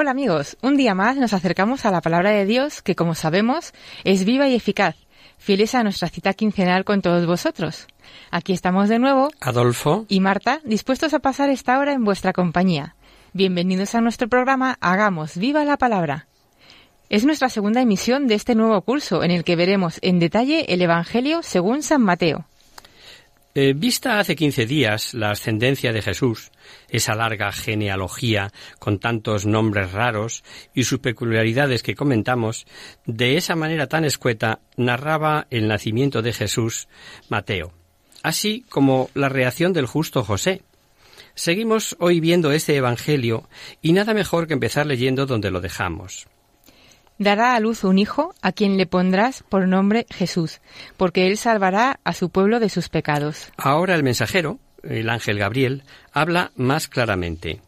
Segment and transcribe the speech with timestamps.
[0.00, 3.74] Hola amigos, un día más nos acercamos a la palabra de Dios que como sabemos
[4.02, 4.96] es viva y eficaz,
[5.36, 7.86] fieles a nuestra cita quincenal con todos vosotros.
[8.30, 12.96] Aquí estamos de nuevo Adolfo, y Marta, dispuestos a pasar esta hora en vuestra compañía.
[13.34, 16.28] Bienvenidos a nuestro programa Hagamos viva la palabra.
[17.10, 20.80] Es nuestra segunda emisión de este nuevo curso en el que veremos en detalle el
[20.80, 22.46] Evangelio según San Mateo.
[23.54, 26.52] Eh, vista hace 15 días la ascendencia de Jesús,
[26.88, 32.66] esa larga genealogía con tantos nombres raros y sus peculiaridades que comentamos,
[33.06, 36.86] de esa manera tan escueta narraba el nacimiento de Jesús
[37.28, 37.72] Mateo,
[38.22, 40.62] así como la reacción del justo José.
[41.34, 43.48] Seguimos hoy viendo este Evangelio
[43.82, 46.28] y nada mejor que empezar leyendo donde lo dejamos.
[47.20, 50.62] Dará a luz un hijo a quien le pondrás por nombre Jesús,
[50.96, 53.52] porque él salvará a su pueblo de sus pecados.
[53.58, 55.82] Ahora el mensajero, el ángel Gabriel,
[56.14, 57.60] habla más claramente.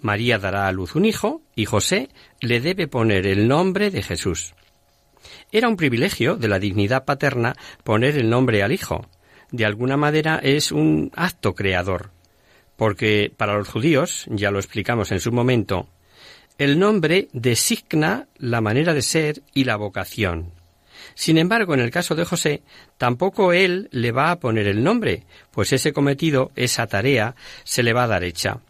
[0.00, 2.08] María dará a luz un hijo y José
[2.40, 4.54] le debe poner el nombre de Jesús.
[5.52, 7.54] Era un privilegio de la dignidad paterna
[7.84, 9.06] poner el nombre al hijo.
[9.52, 12.10] De alguna manera es un acto creador,
[12.74, 15.86] porque para los judíos, ya lo explicamos en su momento,
[16.60, 20.52] el nombre designa la manera de ser y la vocación.
[21.14, 22.62] Sin embargo, en el caso de José,
[22.98, 27.34] tampoco él le va a poner el nombre, pues ese cometido, esa tarea,
[27.64, 28.60] se le va a dar hecha.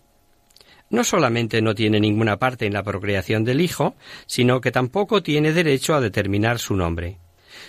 [0.89, 3.97] No solamente no tiene ninguna parte en la procreación del hijo,
[4.27, 7.19] sino que tampoco tiene derecho a determinar su nombre.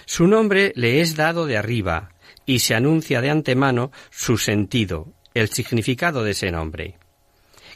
[0.05, 2.11] Su nombre le es dado de arriba,
[2.45, 6.99] y se anuncia de antemano su sentido, el significado de ese nombre.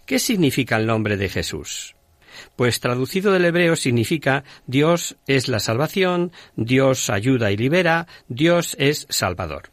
[0.06, 1.95] ¿Qué significa el nombre de Jesús?
[2.56, 9.08] Pues traducido del hebreo significa Dios es la salvación, Dios ayuda y libera, Dios es
[9.10, 9.70] salvador.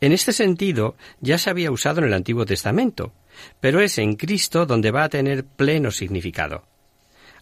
[0.00, 3.12] En este sentido ya se había usado en el Antiguo Testamento,
[3.60, 6.64] pero es en Cristo donde va a tener pleno significado.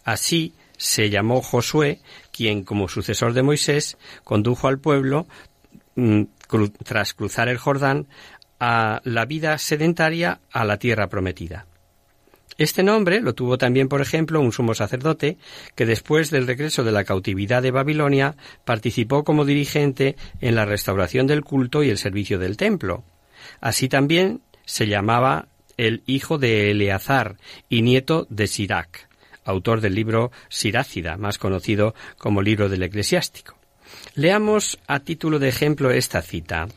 [0.05, 2.01] Así se llamó Josué,
[2.31, 5.27] quien como sucesor de Moisés condujo al pueblo
[5.95, 6.23] mm,
[6.85, 8.09] tras cruzar el Jordán
[8.59, 11.67] a la vida sedentaria a la tierra prometida.
[12.59, 15.39] Este nombre lo tuvo también, por ejemplo, un sumo sacerdote
[15.75, 21.27] que después del regreso de la cautividad de Babilonia participó como dirigente en la restauración
[21.27, 23.05] del culto y el servicio del templo.
[23.61, 27.37] Así también se llamaba el hijo de Eleazar
[27.69, 29.09] y nieto de Sirac,
[29.45, 33.57] autor del libro Sirácida, más conocido como libro del eclesiástico.
[34.15, 36.69] Leamos a título de ejemplo esta cita.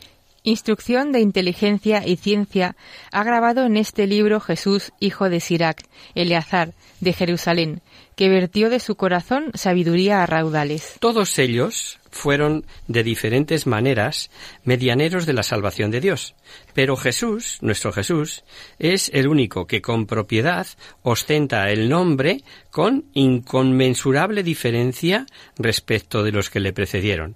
[0.48, 2.76] Instrucción de inteligencia y ciencia
[3.12, 5.82] ha grabado en este libro Jesús, hijo de Sirac,
[6.14, 7.82] Eleazar, de Jerusalén,
[8.16, 10.98] que vertió de su corazón sabiduría a raudales.
[11.00, 14.30] Todos ellos fueron de diferentes maneras
[14.64, 16.36] medianeros de la salvación de Dios.
[16.76, 18.44] Pero Jesús, nuestro Jesús,
[18.78, 20.68] es el único que con propiedad
[21.02, 25.26] ostenta el nombre con inconmensurable diferencia
[25.58, 27.36] respecto de los que le precedieron.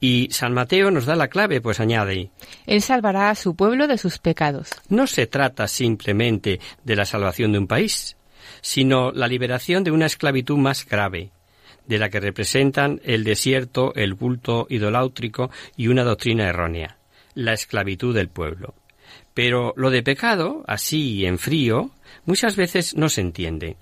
[0.00, 2.30] Y San Mateo nos da la clave, pues añade,
[2.66, 4.70] Él salvará a su pueblo de sus pecados.
[4.88, 8.16] no se trata simplemente de la salvación de un país,
[8.60, 11.30] sino la liberación de una esclavitud más grave,
[11.86, 16.98] de la que representan el desierto, el culto idoláutrico y una doctrina errónea,
[17.34, 18.74] la esclavitud del pueblo.
[19.34, 21.90] Pero lo de pecado, así en frío,
[22.24, 23.76] muchas veces no se entiende.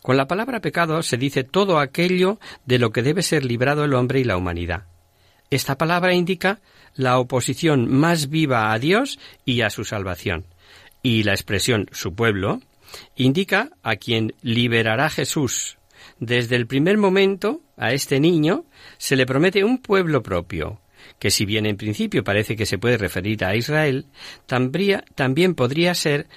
[0.00, 3.94] Con la palabra pecado se dice todo aquello de lo que debe ser librado el
[3.94, 4.84] hombre y la humanidad.
[5.52, 6.60] Esta palabra indica
[6.94, 10.46] la oposición más viva a Dios y a su salvación.
[11.02, 12.62] Y la expresión su pueblo
[13.16, 15.76] indica a quien liberará Jesús.
[16.18, 18.64] Desde el primer momento a este niño
[18.96, 20.80] se le promete un pueblo propio,
[21.18, 24.06] que si bien en principio parece que se puede referir a Israel,
[24.46, 26.28] también podría ser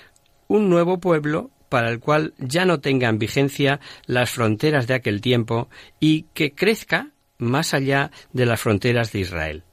[0.50, 5.70] un nuevo pueblo para el cual ya no tengan vigencia las fronteras de aquel tiempo
[6.02, 9.64] y que crezca más allá de las fronteras de Israel.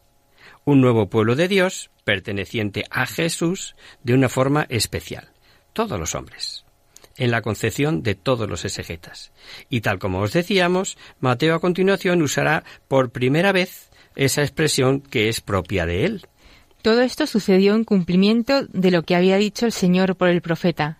[0.64, 5.30] Un nuevo pueblo de Dios perteneciente a Jesús de una forma especial.
[5.72, 6.64] Todos los hombres
[7.16, 9.32] en la concepción de todos los exegetas.
[9.68, 15.28] Y tal como os decíamos, Mateo a continuación usará por primera vez esa expresión que
[15.28, 16.26] es propia de él.
[16.82, 20.98] Todo esto sucedió en cumplimiento de lo que había dicho el Señor por el profeta.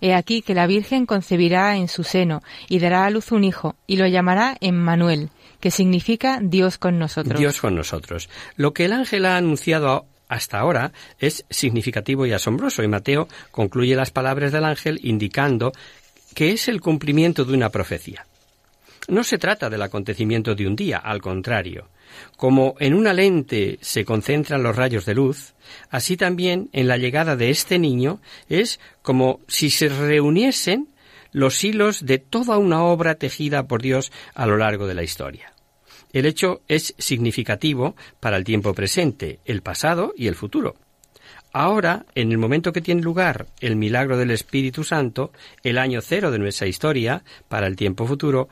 [0.00, 3.74] He aquí que la Virgen concebirá en su seno y dará a luz un hijo,
[3.86, 5.30] y lo llamará Emmanuel,
[5.62, 7.38] que significa Dios con nosotros.
[7.38, 8.28] Dios con nosotros.
[8.56, 13.94] Lo que el ángel ha anunciado hasta ahora es significativo y asombroso, y Mateo concluye
[13.94, 15.72] las palabras del ángel indicando
[16.34, 18.26] que es el cumplimiento de una profecía.
[19.06, 21.90] No se trata del acontecimiento de un día, al contrario.
[22.36, 25.54] Como en una lente se concentran los rayos de luz,
[25.90, 30.88] así también en la llegada de este niño es como si se reuniesen
[31.30, 35.51] los hilos de toda una obra tejida por Dios a lo largo de la historia.
[36.12, 40.76] El hecho es significativo para el tiempo presente, el pasado y el futuro.
[41.52, 45.32] Ahora, en el momento que tiene lugar el milagro del Espíritu Santo,
[45.62, 48.48] el año cero de nuestra historia, para el tiempo futuro,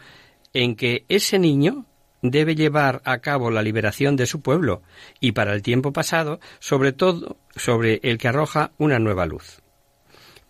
[0.53, 1.87] en que ese niño
[2.23, 4.83] debe llevar a cabo la liberación de su pueblo
[5.21, 9.63] y para el tiempo pasado, sobre todo sobre el que arroja una nueva luz.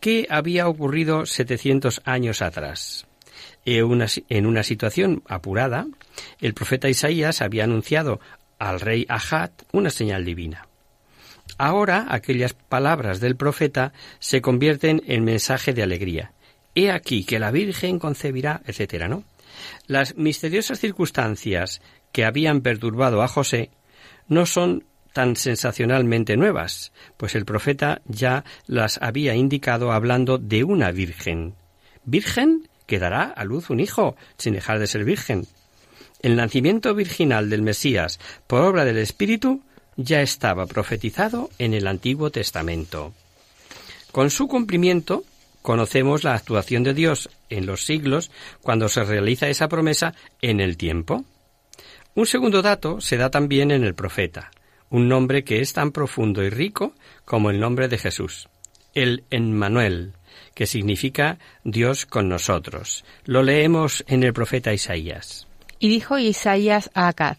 [0.00, 3.06] ¿Qué había ocurrido 700 años atrás?
[3.64, 5.86] En una situación apurada,
[6.40, 8.20] el profeta Isaías había anunciado
[8.58, 10.66] al rey Ahad una señal divina.
[11.58, 16.32] Ahora aquellas palabras del profeta se convierten en mensaje de alegría.
[16.74, 19.24] He aquí que la Virgen concebirá, etcétera, ¿no?
[19.86, 21.82] Las misteriosas circunstancias
[22.12, 23.70] que habían perturbado a José
[24.28, 30.92] no son tan sensacionalmente nuevas, pues el profeta ya las había indicado hablando de una
[30.92, 31.56] virgen.
[32.04, 35.46] Virgen que dará a luz un hijo, sin dejar de ser virgen.
[36.22, 39.62] El nacimiento virginal del Mesías por obra del Espíritu
[39.96, 43.14] ya estaba profetizado en el Antiguo Testamento.
[44.10, 45.22] Con su cumplimiento,
[45.62, 50.76] conocemos la actuación de Dios en los siglos cuando se realiza esa promesa en el
[50.76, 51.24] tiempo.
[52.16, 54.50] Un segundo dato se da también en el profeta,
[54.90, 56.92] un nombre que es tan profundo y rico
[57.24, 58.48] como el nombre de Jesús,
[58.94, 60.14] el Emmanuel,
[60.60, 63.06] que significa Dios con nosotros.
[63.24, 65.46] Lo leemos en el profeta Isaías.
[65.78, 67.38] Y dijo Isaías a Acaz,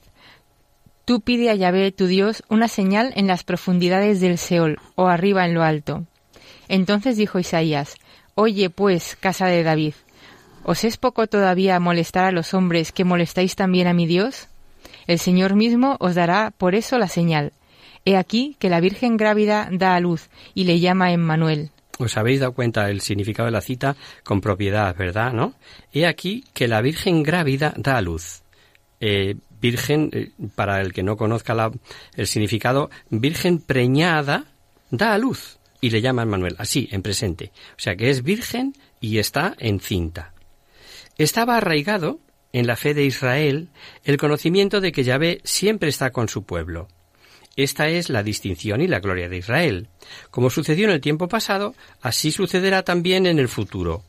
[1.05, 5.45] Tú pide a Yahvé tu Dios una señal en las profundidades del Seol, o arriba
[5.45, 6.07] en lo alto.
[6.67, 7.93] Entonces dijo Isaías,
[8.33, 9.93] Oye, pues, casa de David,
[10.63, 14.47] ¿os es poco todavía molestar a los hombres que molestáis también a mi Dios?
[15.05, 17.53] El Señor mismo os dará por eso la señal.
[18.03, 21.69] He aquí que la Virgen grávida da a luz y le llama Emmanuel.
[22.01, 25.33] Os habéis dado cuenta del significado de la cita con propiedad, ¿verdad?
[25.33, 25.53] ¿No?
[25.93, 28.41] He aquí que la Virgen grávida da a luz.
[28.99, 31.71] Eh, virgen, eh, para el que no conozca
[32.15, 34.45] el significado, Virgen preñada
[34.89, 37.51] da a luz y le llama Manuel, así, en presente.
[37.77, 40.33] O sea que es virgen y está encinta.
[41.17, 42.19] Estaba arraigado
[42.53, 43.69] en la fe de Israel
[44.03, 46.87] el conocimiento de que Yahvé siempre está con su pueblo.
[47.55, 49.87] Esta es la distinción y la gloria de Israel.
[50.29, 54.03] Como sucedió en el tiempo pasado, así sucederá también en el futuro,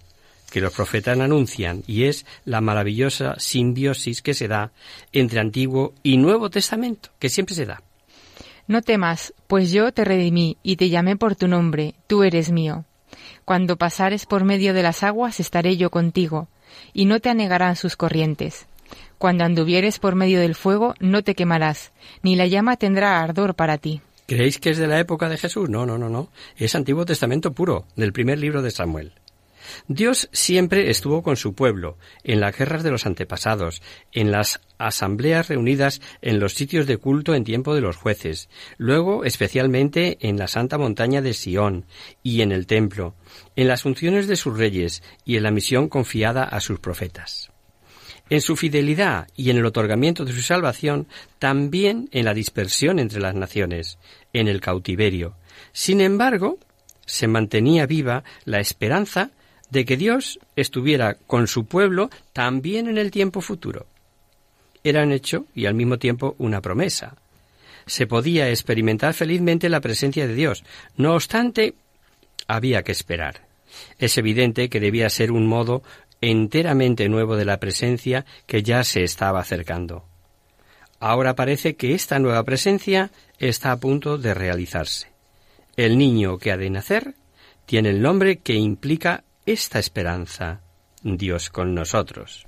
[0.50, 4.70] que los profetas anuncian, y es la maravillosa simbiosis que se da
[5.12, 7.82] entre Antiguo y Nuevo Testamento, que siempre se da.
[8.68, 12.84] No temas, pues yo te redimí y te llamé por tu nombre, tú eres mío.
[13.44, 16.48] Cuando pasares por medio de las aguas estaré yo contigo,
[16.92, 18.66] y no te anegarán sus corrientes.
[19.22, 21.92] Cuando anduvieres por medio del fuego no te quemarás,
[22.24, 24.00] ni la llama tendrá ardor para ti.
[24.26, 25.70] ¿Creéis que es de la época de Jesús?
[25.70, 26.32] No, no, no, no.
[26.56, 29.12] Es Antiguo Testamento puro, del primer libro de Samuel.
[29.86, 35.46] Dios siempre estuvo con su pueblo, en las guerras de los antepasados, en las asambleas
[35.46, 40.48] reunidas en los sitios de culto en tiempo de los jueces, luego especialmente en la
[40.48, 41.84] santa montaña de Sión
[42.24, 43.14] y en el templo,
[43.54, 47.51] en las funciones de sus reyes y en la misión confiada a sus profetas.
[48.30, 51.06] En su fidelidad y en el otorgamiento de su salvación,
[51.38, 53.98] también en la dispersión entre las naciones,
[54.32, 55.34] en el cautiverio.
[55.72, 56.58] Sin embargo,
[57.04, 59.30] se mantenía viva la esperanza
[59.70, 63.86] de que Dios estuviera con su pueblo también en el tiempo futuro.
[64.84, 67.16] Era un hecho y al mismo tiempo una promesa.
[67.86, 70.64] Se podía experimentar felizmente la presencia de Dios.
[70.96, 71.74] No obstante,
[72.46, 73.46] había que esperar.
[73.98, 75.82] Es evidente que debía ser un modo
[76.22, 80.06] enteramente nuevo de la presencia que ya se estaba acercando.
[81.00, 85.08] Ahora parece que esta nueva presencia está a punto de realizarse.
[85.76, 87.14] El niño que ha de nacer
[87.66, 90.60] tiene el nombre que implica esta esperanza,
[91.02, 92.46] Dios con nosotros.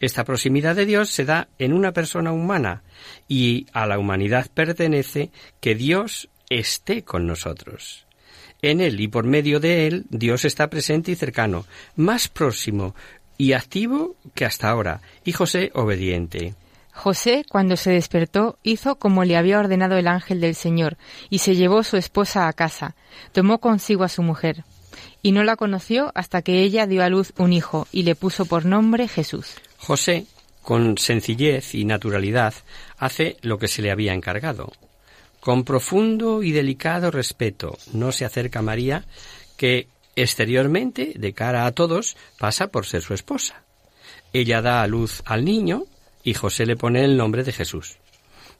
[0.00, 2.82] Esta proximidad de Dios se da en una persona humana
[3.28, 8.05] y a la humanidad pertenece que Dios esté con nosotros.
[8.62, 12.94] En Él y por medio de Él Dios está presente y cercano, más próximo
[13.38, 16.54] y activo que hasta ahora, y José obediente.
[16.92, 20.96] José, cuando se despertó, hizo como le había ordenado el ángel del Señor,
[21.28, 22.96] y se llevó su esposa a casa,
[23.32, 24.64] tomó consigo a su mujer,
[25.22, 28.46] y no la conoció hasta que ella dio a luz un hijo, y le puso
[28.46, 29.56] por nombre Jesús.
[29.76, 30.24] José,
[30.62, 32.54] con sencillez y naturalidad,
[32.96, 34.72] hace lo que se le había encargado.
[35.46, 39.04] Con profundo y delicado respeto no se acerca María,
[39.56, 39.86] que
[40.16, 43.62] exteriormente, de cara a todos, pasa por ser su esposa.
[44.32, 45.84] Ella da a luz al niño,
[46.24, 47.98] y José le pone el nombre de Jesús.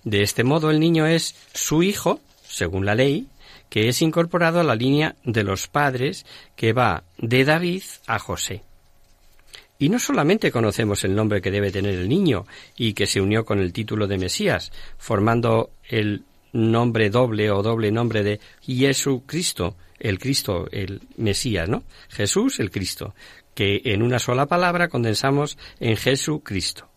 [0.04, 3.26] De este modo el niño es su hijo, según la ley,
[3.68, 6.24] que es incorporado a la línea de los padres
[6.54, 8.62] que va de David a José.
[9.80, 13.44] Y no solamente conocemos el nombre que debe tener el niño y que se unió
[13.44, 16.22] con el título de Mesías, formando el
[16.56, 21.84] nombre doble o doble nombre de Jesucristo, el Cristo, el Mesías, ¿no?
[22.08, 23.14] Jesús, el Cristo,
[23.54, 26.88] que en una sola palabra condensamos en Jesucristo.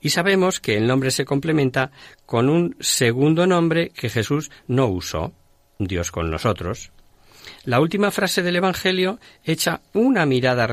[0.00, 1.90] Y sabemos que el nombre se complementa
[2.26, 5.32] con un segundo nombre que Jesús no usó,
[5.78, 6.92] Dios con nosotros.
[7.64, 10.66] La última frase del Evangelio echa una mirada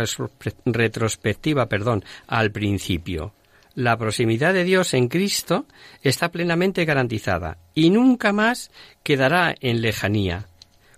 [0.66, 3.34] retrospectiva, perdón, al principio.
[3.78, 5.68] La proximidad de Dios en Cristo
[6.02, 8.72] está plenamente garantizada y nunca más
[9.04, 10.48] quedará en lejanía,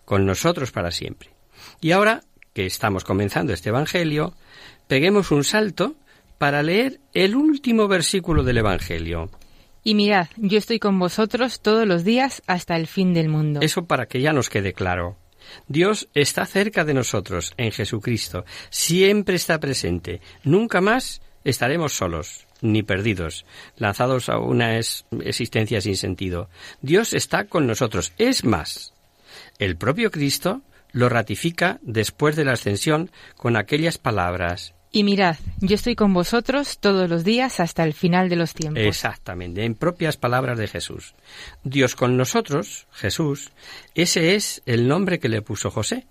[0.06, 1.32] con nosotros para siempre.
[1.82, 4.34] Y ahora que estamos comenzando este Evangelio,
[4.88, 5.96] peguemos un salto
[6.38, 9.30] para leer el último versículo del Evangelio.
[9.84, 13.60] Y mirad, yo estoy con vosotros todos los días hasta el fin del mundo.
[13.62, 15.18] Eso para que ya nos quede claro.
[15.68, 22.84] Dios está cerca de nosotros, en Jesucristo, siempre está presente, nunca más estaremos solos ni
[22.84, 23.46] perdidos,
[23.78, 26.50] lanzados a una existencia sin sentido.
[26.82, 28.14] Dios está con nosotros.
[28.18, 28.94] Es más,
[29.58, 30.62] el propio Cristo
[30.92, 36.80] lo ratifica después de la ascensión con aquellas palabras y mirad, yo estoy con vosotros
[36.80, 38.82] todos los días hasta el final de los tiempos.
[38.82, 41.14] Exactamente, en propias palabras de Jesús.
[41.64, 43.52] Dios con nosotros, Jesús,
[43.94, 46.08] ese es el nombre que le puso José.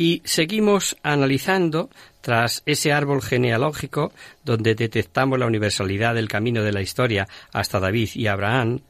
[0.00, 1.90] Y seguimos analizando,
[2.22, 8.08] tras ese árbol genealógico donde detectamos la universalidad del camino de la historia hasta David
[8.14, 8.80] y Abraham,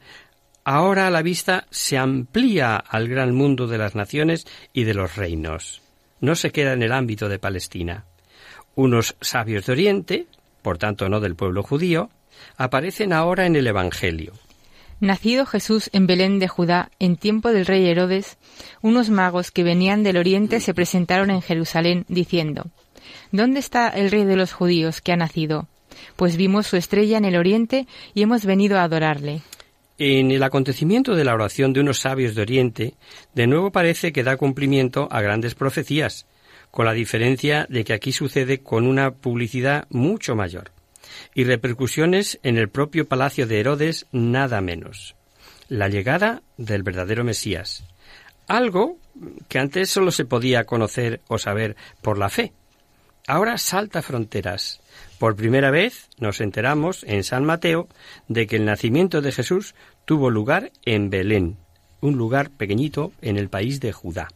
[0.63, 5.81] ahora la vista se amplía al gran mundo de las naciones y de los reinos.
[6.21, 8.05] No se queda en el ámbito de Palestina.
[8.75, 10.27] Unos sabios de Oriente,
[10.61, 12.09] por tanto no del pueblo judío,
[12.55, 14.31] aparecen ahora en el Evangelio.
[15.01, 18.37] Nacido Jesús en Belén de Judá en tiempo del rey Herodes,
[18.83, 22.67] unos magos que venían del Oriente se presentaron en Jerusalén diciendo,
[23.31, 25.67] ¿Dónde está el rey de los judíos que ha nacido?
[26.17, 29.41] Pues vimos su estrella en el Oriente y hemos venido a adorarle.
[29.97, 32.93] En el acontecimiento de la oración de unos sabios de Oriente,
[33.33, 36.27] de nuevo parece que da cumplimiento a grandes profecías,
[36.69, 40.71] con la diferencia de que aquí sucede con una publicidad mucho mayor
[41.33, 45.15] y repercusiones en el propio palacio de Herodes nada menos.
[45.67, 47.85] La llegada del verdadero Mesías.
[48.47, 48.97] Algo
[49.47, 52.53] que antes solo se podía conocer o saber por la fe.
[53.27, 54.81] Ahora salta fronteras.
[55.19, 57.87] Por primera vez nos enteramos en San Mateo
[58.27, 59.75] de que el nacimiento de Jesús
[60.05, 61.57] tuvo lugar en Belén,
[62.01, 64.27] un lugar pequeñito en el país de Judá.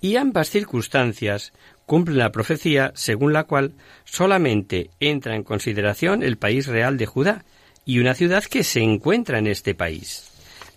[0.00, 1.52] Y ambas circunstancias
[1.92, 3.74] cumplen la profecía según la cual
[4.06, 7.44] solamente entra en consideración el país real de Judá
[7.84, 10.30] y una ciudad que se encuentra en este país.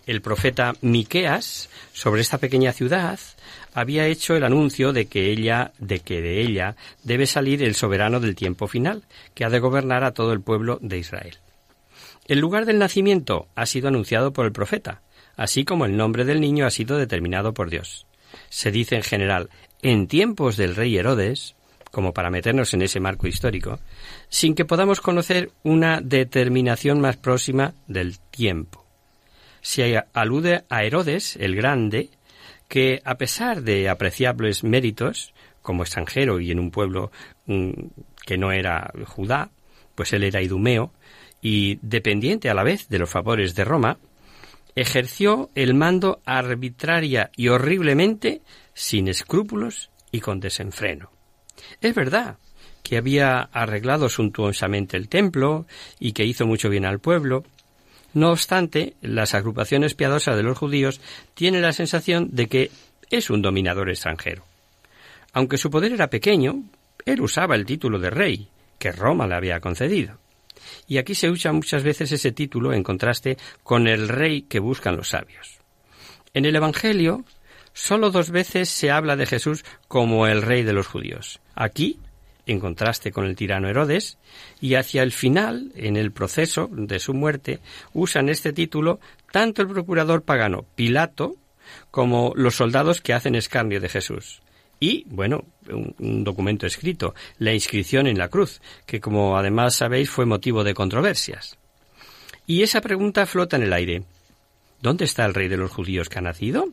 [0.06, 3.18] El profeta Miqueas, sobre esta pequeña ciudad,
[3.72, 8.20] había hecho el anuncio de que ella, de que de ella debe salir el soberano
[8.20, 11.38] del tiempo final, que ha de gobernar a todo el pueblo de Israel.
[12.28, 15.00] El lugar del nacimiento ha sido anunciado por el profeta,
[15.34, 18.06] así como el nombre del niño ha sido determinado por Dios
[18.48, 19.50] se dice en general
[19.82, 21.54] en tiempos del rey Herodes,
[21.90, 23.78] como para meternos en ese marco histórico,
[24.28, 28.84] sin que podamos conocer una determinación más próxima del tiempo.
[29.62, 32.10] Se alude a Herodes el Grande,
[32.68, 37.10] que a pesar de apreciables méritos, como extranjero y en un pueblo
[37.46, 37.70] mm,
[38.24, 39.50] que no era Judá,
[39.94, 40.92] pues él era idumeo,
[41.40, 43.98] y dependiente a la vez de los favores de Roma,
[44.74, 48.42] ejerció el mando arbitraria y horriblemente,
[48.76, 51.10] sin escrúpulos y con desenfreno.
[51.80, 52.36] Es verdad
[52.82, 55.66] que había arreglado suntuosamente el templo
[55.98, 57.42] y que hizo mucho bien al pueblo.
[58.12, 61.00] No obstante, las agrupaciones piadosas de los judíos
[61.34, 62.70] tienen la sensación de que
[63.10, 64.44] es un dominador extranjero.
[65.32, 66.62] Aunque su poder era pequeño,
[67.06, 70.18] él usaba el título de rey, que Roma le había concedido.
[70.86, 74.96] Y aquí se usa muchas veces ese título en contraste con el rey que buscan
[74.96, 75.60] los sabios.
[76.34, 77.24] En el Evangelio,
[77.76, 81.40] solo dos veces se habla de Jesús como el rey de los judíos.
[81.54, 82.00] Aquí,
[82.46, 84.16] en contraste con el tirano Herodes,
[84.62, 87.60] y hacia el final, en el proceso de su muerte,
[87.92, 88.98] usan este título
[89.30, 91.36] tanto el procurador pagano Pilato
[91.90, 94.40] como los soldados que hacen escarnio de Jesús.
[94.80, 100.24] Y, bueno, un, documento escrito, la inscripción en la cruz, que como además sabéis fue
[100.24, 101.58] motivo de controversias.
[102.46, 104.04] Y esa pregunta flota en el aire.
[104.80, 106.68] ¿Dónde está el rey de los judíos que ha nacido?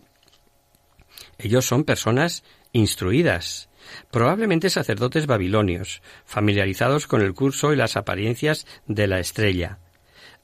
[1.43, 3.69] Ellos son personas instruidas,
[4.12, 9.79] probablemente sacerdotes babilonios, familiarizados con el curso y las apariencias de la estrella.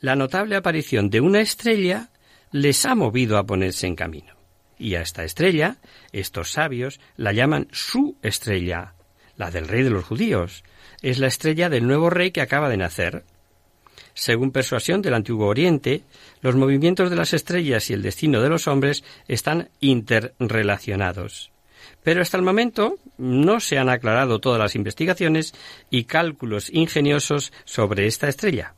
[0.01, 2.09] La notable aparición de una estrella
[2.51, 4.35] les ha movido a ponerse en camino.
[4.77, 5.77] Y a esta estrella,
[6.11, 8.95] estos sabios la llaman su estrella,
[9.37, 10.65] la del rey de los judíos.
[11.01, 13.23] Es la estrella del nuevo rey que acaba de nacer.
[14.19, 16.03] Según persuasión del Antiguo Oriente,
[16.41, 21.51] los movimientos de las estrellas y el destino de los hombres están interrelacionados.
[22.03, 25.53] Pero hasta el momento no se han aclarado todas las investigaciones
[25.89, 28.73] y cálculos ingeniosos sobre esta estrella,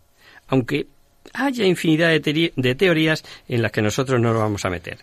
[0.48, 0.86] aunque
[1.34, 5.00] haya infinidad de, teorías en las que nosotros no nos vamos a meter.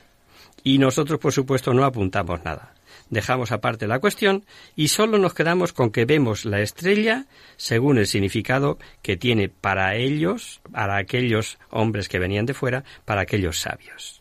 [0.62, 2.74] Y nosotros, por supuesto, no apuntamos nada.
[3.10, 4.44] Dejamos aparte la cuestión
[4.76, 9.94] y solo nos quedamos con que vemos la estrella según el significado que tiene para
[9.96, 14.20] ellos, para aquellos hombres que venían de fuera, para aquellos sabios.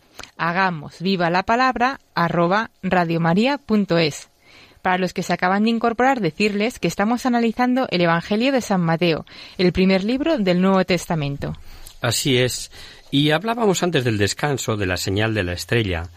[0.37, 4.29] hagamos viva la palabra arroba radiomaria.es.
[4.81, 8.81] Para los que se acaban de incorporar, decirles que estamos analizando el Evangelio de San
[8.81, 9.25] Mateo,
[9.57, 11.55] el primer libro del Nuevo Testamento.
[12.01, 12.71] Así es.
[13.11, 16.09] Y hablábamos antes del descanso de la señal de la estrella.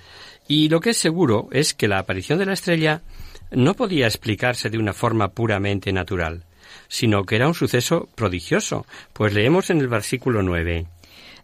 [0.48, 3.02] Y lo que es seguro es que la aparición de la estrella
[3.50, 6.44] no podía explicarse de una forma puramente natural,
[6.88, 10.86] sino que era un suceso prodigioso, pues leemos en el versículo 9.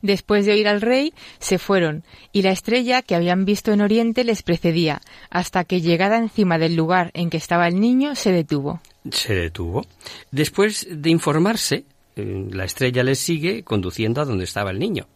[0.03, 4.25] Después de oír al rey, se fueron, y la estrella que habían visto en Oriente
[4.25, 8.81] les precedía, hasta que llegada encima del lugar en que estaba el niño, se detuvo.
[9.11, 9.87] Se detuvo.
[10.31, 11.85] Después de informarse,
[12.17, 15.07] eh, la estrella les sigue conduciendo a donde estaba el niño.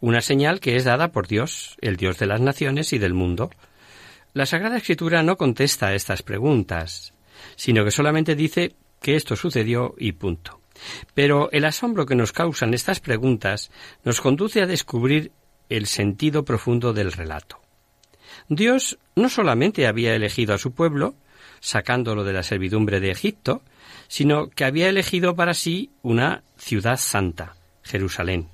[0.00, 3.50] Una señal que es dada por Dios, el Dios de las naciones y del mundo.
[4.34, 7.12] La Sagrada Escritura no contesta a estas preguntas,
[7.56, 10.61] sino que solamente dice que esto sucedió y punto.
[11.14, 13.70] Pero el asombro que nos causan estas preguntas
[14.04, 15.32] nos conduce a descubrir
[15.68, 17.60] el sentido profundo del relato.
[18.48, 21.14] Dios no solamente había elegido a su pueblo,
[21.60, 23.62] sacándolo de la servidumbre de Egipto,
[24.08, 28.48] sino que había elegido para sí una ciudad santa, Jerusalén.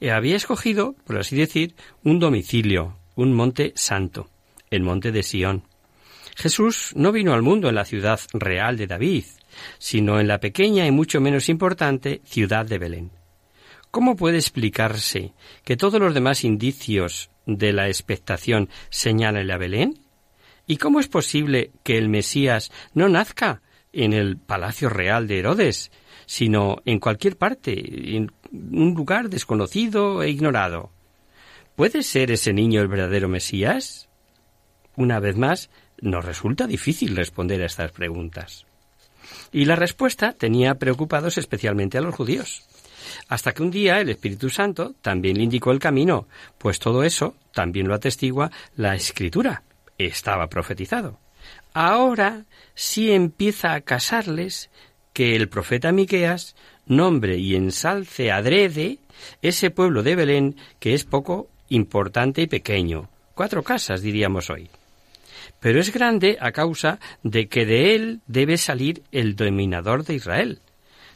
[0.00, 4.28] E había escogido, por así decir, un domicilio, un monte santo,
[4.70, 5.64] el monte de Sión.
[6.36, 9.24] Jesús no vino al mundo en la ciudad real de David,
[9.78, 13.10] sino en la pequeña y mucho menos importante ciudad de Belén.
[13.90, 19.98] ¿Cómo puede explicarse que todos los demás indicios de la expectación señalen a Belén?
[20.66, 23.60] ¿Y cómo es posible que el Mesías no nazca
[23.92, 25.90] en el palacio real de Herodes,
[26.24, 30.90] sino en cualquier parte, en un lugar desconocido e ignorado?
[31.76, 34.08] ¿Puede ser ese niño el verdadero Mesías?
[34.96, 35.68] Una vez más,
[36.00, 38.66] nos resulta difícil responder a estas preguntas.
[39.52, 42.64] Y la respuesta tenía preocupados especialmente a los judíos.
[43.28, 46.26] Hasta que un día el Espíritu Santo también le indicó el camino,
[46.58, 49.62] pues todo eso también lo atestigua la Escritura.
[49.98, 51.18] Estaba profetizado.
[51.74, 54.70] Ahora sí empieza a casarles
[55.12, 58.98] que el profeta Miqueas nombre y ensalce adrede
[59.40, 63.08] ese pueblo de Belén que es poco importante y pequeño.
[63.34, 64.70] Cuatro casas, diríamos hoy
[65.62, 70.58] pero es grande a causa de que de él debe salir el dominador de Israel.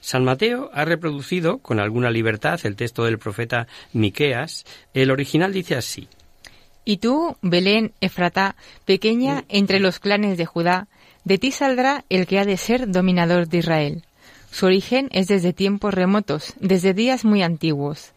[0.00, 4.64] San Mateo ha reproducido con alguna libertad el texto del profeta Miqueas.
[4.94, 6.06] El original dice así:
[6.84, 8.54] Y tú, Belén Efratá,
[8.84, 10.86] pequeña entre los clanes de Judá,
[11.24, 14.04] de ti saldrá el que ha de ser dominador de Israel.
[14.52, 18.12] Su origen es desde tiempos remotos, desde días muy antiguos.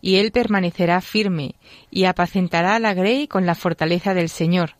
[0.00, 1.54] Y él permanecerá firme,
[1.88, 4.74] y apacentará la grey con la fortaleza del Señor,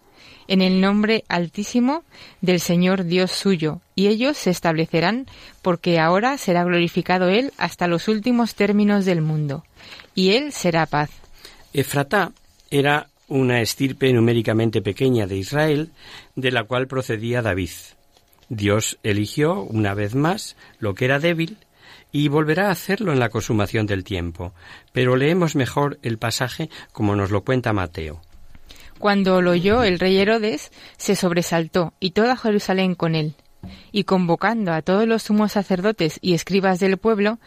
[0.49, 2.03] en el nombre altísimo
[2.41, 5.27] del Señor Dios suyo, y ellos se establecerán,
[5.63, 9.65] porque ahora será glorificado Él hasta los últimos términos del mundo,
[10.15, 11.11] y Él será paz.
[11.73, 12.33] Efratá
[12.71, 15.91] era una estirpe numéricamente pequeña de Israel,
[16.35, 17.71] de la cual procedía David.
[18.49, 21.59] Dios eligió una vez más lo que era débil
[22.11, 24.55] y volverá a hacerlo en la consumación del tiempo.
[24.93, 28.23] Pero leemos mejor el pasaje como nos lo cuenta Mateo.
[28.99, 33.35] Cuando lo oyó el rey Herodes, se sobresaltó, y toda Jerusalén con él.
[33.93, 37.39] Y convocando a todos los sumos sacerdotes y escribas del pueblo,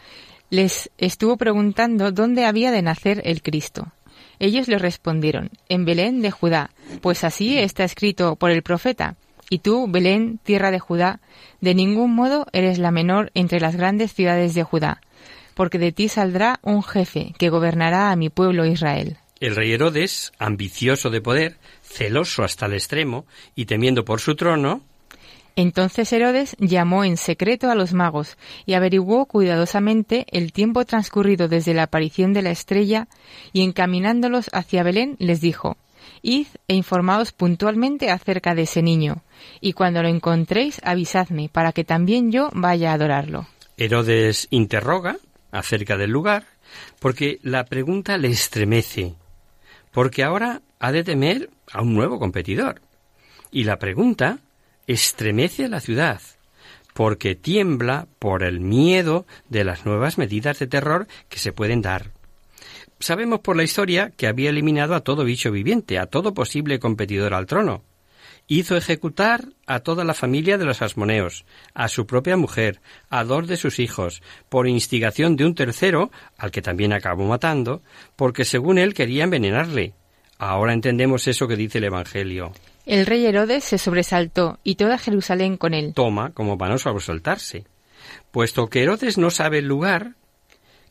[0.50, 3.92] les estuvo preguntando dónde había de nacer el Cristo.
[4.38, 9.16] Ellos le respondieron, en Belén de Judá, pues así está escrito por el profeta.
[9.50, 11.20] Y tú, Belén, tierra de Judá,
[11.60, 15.00] de ningún modo eres la menor entre las grandes ciudades de Judá,
[15.54, 19.18] porque de ti saldrá un jefe que gobernará a mi pueblo Israel.
[19.42, 23.26] El rey Herodes, ambicioso de poder, celoso hasta el extremo
[23.56, 24.82] y temiendo por su trono,
[25.56, 31.74] entonces Herodes llamó en secreto a los magos y averiguó cuidadosamente el tiempo transcurrido desde
[31.74, 33.08] la aparición de la estrella
[33.52, 35.76] y encaminándolos hacia Belén les dijo
[36.22, 39.24] Id e informaos puntualmente acerca de ese niño,
[39.60, 43.48] y cuando lo encontréis avisadme para que también yo vaya a adorarlo.
[43.76, 45.16] Herodes interroga
[45.50, 46.46] acerca del lugar,
[47.00, 49.16] porque la pregunta le estremece
[49.92, 52.80] porque ahora ha de temer a un nuevo competidor.
[53.50, 54.38] Y la pregunta
[54.86, 56.20] estremece a la ciudad,
[56.94, 62.10] porque tiembla por el miedo de las nuevas medidas de terror que se pueden dar.
[62.98, 67.34] Sabemos por la historia que había eliminado a todo bicho viviente, a todo posible competidor
[67.34, 67.82] al trono.
[68.54, 73.48] Hizo ejecutar a toda la familia de los asmoneos, a su propia mujer, a dos
[73.48, 77.80] de sus hijos, por instigación de un tercero, al que también acabó matando,
[78.14, 79.94] porque según él quería envenenarle.
[80.36, 82.52] Ahora entendemos eso que dice el Evangelio.
[82.84, 85.94] El rey Herodes se sobresaltó y toda Jerusalén con él.
[85.94, 87.64] Toma como para no sobresaltarse.
[88.32, 90.12] Puesto que Herodes no sabe el lugar,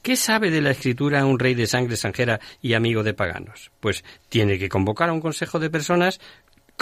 [0.02, 3.70] ¿Qué sabe de la escritura un rey de sangre extranjera y amigo de paganos?
[3.80, 6.20] Pues tiene que convocar a un consejo de personas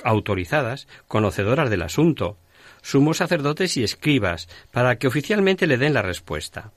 [0.03, 2.37] autorizadas, conocedoras del asunto,
[2.81, 6.71] sumos sacerdotes y escribas, para que oficialmente le den la respuesta.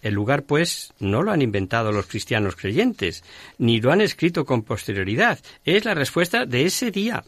[0.00, 3.24] El lugar, pues, no lo han inventado los cristianos creyentes,
[3.58, 7.24] ni lo han escrito con posterioridad, es la respuesta de ese día.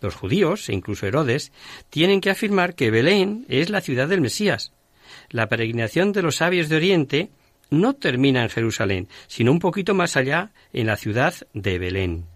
[0.00, 1.52] Los judíos, e incluso Herodes,
[1.90, 4.72] tienen que afirmar que Belén es la ciudad del Mesías.
[5.30, 7.30] La peregrinación de los sabios de Oriente
[7.70, 12.33] no termina en Jerusalén, sino un poquito más allá, en la ciudad de Belén.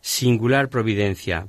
[0.00, 1.48] Singular providencia.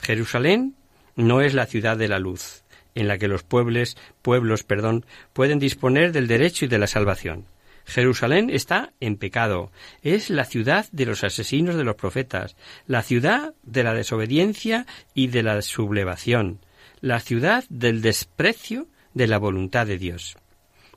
[0.00, 0.74] Jerusalén
[1.16, 5.58] no es la ciudad de la luz, en la que los pueblos, pueblos, perdón, pueden
[5.58, 7.46] disponer del derecho y de la salvación.
[7.84, 9.72] Jerusalén está en pecado.
[10.02, 12.54] Es la ciudad de los asesinos de los profetas,
[12.86, 16.60] la ciudad de la desobediencia y de la sublevación,
[17.00, 20.36] la ciudad del desprecio de la voluntad de Dios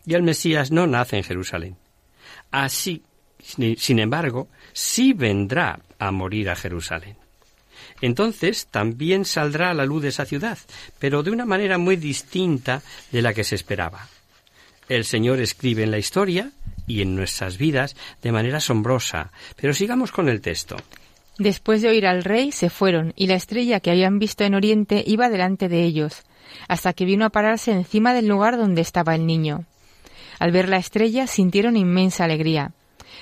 [0.06, 1.78] y el Mesías no nace en Jerusalén.
[2.50, 3.04] Así,
[3.40, 7.16] sin embargo, sí vendrá a morir a Jerusalén.
[8.02, 10.58] Entonces también saldrá a la luz de esa ciudad,
[11.00, 12.82] pero de una manera muy distinta
[13.12, 14.08] de la que se esperaba.
[14.90, 16.52] El Señor escribe en la historia
[16.88, 20.78] y en nuestras vidas de manera asombrosa, pero sigamos con el texto.
[21.38, 25.04] Después de oír al rey, se fueron, y la estrella que habían visto en Oriente
[25.08, 26.24] iba delante de ellos,
[26.68, 29.66] hasta que vino a pararse encima del lugar donde estaba el niño.
[30.40, 32.74] Al ver la estrella sintieron inmensa alegría.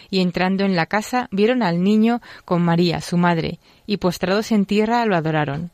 [0.10, 4.66] Y entrando en la casa vieron al niño con María, su madre, y postrados en
[4.66, 5.72] tierra lo adoraron.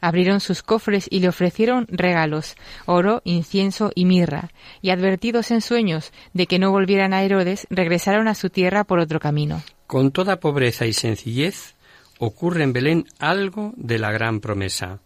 [0.00, 6.12] Abrieron sus cofres y le ofrecieron regalos, oro, incienso y mirra, y advertidos en sueños
[6.32, 9.62] de que no volvieran a Herodes, regresaron a su tierra por otro camino.
[9.86, 11.76] Con toda pobreza y sencillez
[12.18, 14.98] ocurre en Belén algo de la gran promesa.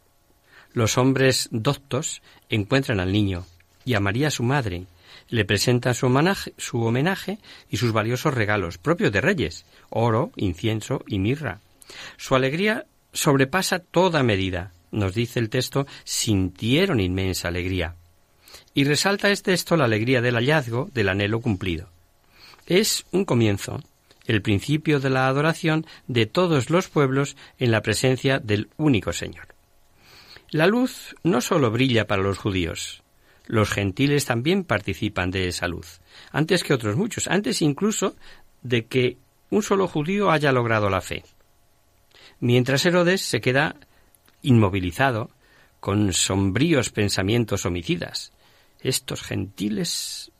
[0.72, 3.44] Los hombres doctos encuentran al niño
[3.84, 4.86] y a María su madre,
[5.28, 7.38] le presentan su homenaje,
[7.70, 11.60] y sus valiosos regalos, propios de reyes, oro, incienso y mirra.
[12.16, 14.72] Su alegría sobrepasa toda medida.
[14.90, 17.96] Nos dice el texto, sintieron inmensa alegría.
[18.74, 21.88] Y resalta este texto la alegría del hallazgo, del anhelo cumplido.
[22.66, 23.82] Es un comienzo,
[24.26, 29.48] el principio de la adoración de todos los pueblos en la presencia del único Señor.
[30.50, 33.02] La luz no sólo brilla para los judíos,
[33.46, 36.00] los gentiles también participan de esa luz,
[36.32, 38.16] antes que otros muchos, antes incluso
[38.62, 39.18] de que
[39.50, 41.24] un solo judío haya logrado la fe.
[42.40, 43.76] Mientras Herodes se queda
[44.42, 45.30] inmovilizado,
[45.80, 48.32] con sombríos pensamientos homicidas.
[48.80, 50.32] Estos gentiles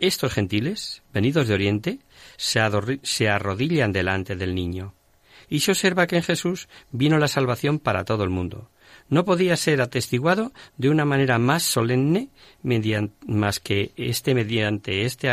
[0.00, 1.98] estos gentiles, venidos de Oriente,
[2.36, 2.60] se,
[3.02, 4.94] se, arrodillan delante del niño.
[5.48, 8.68] Y se observa que en Jesús vino la salvación para todo el mundo
[9.08, 12.28] no podía ser atestiguado de una manera más solemne
[13.26, 15.28] más que este mediante este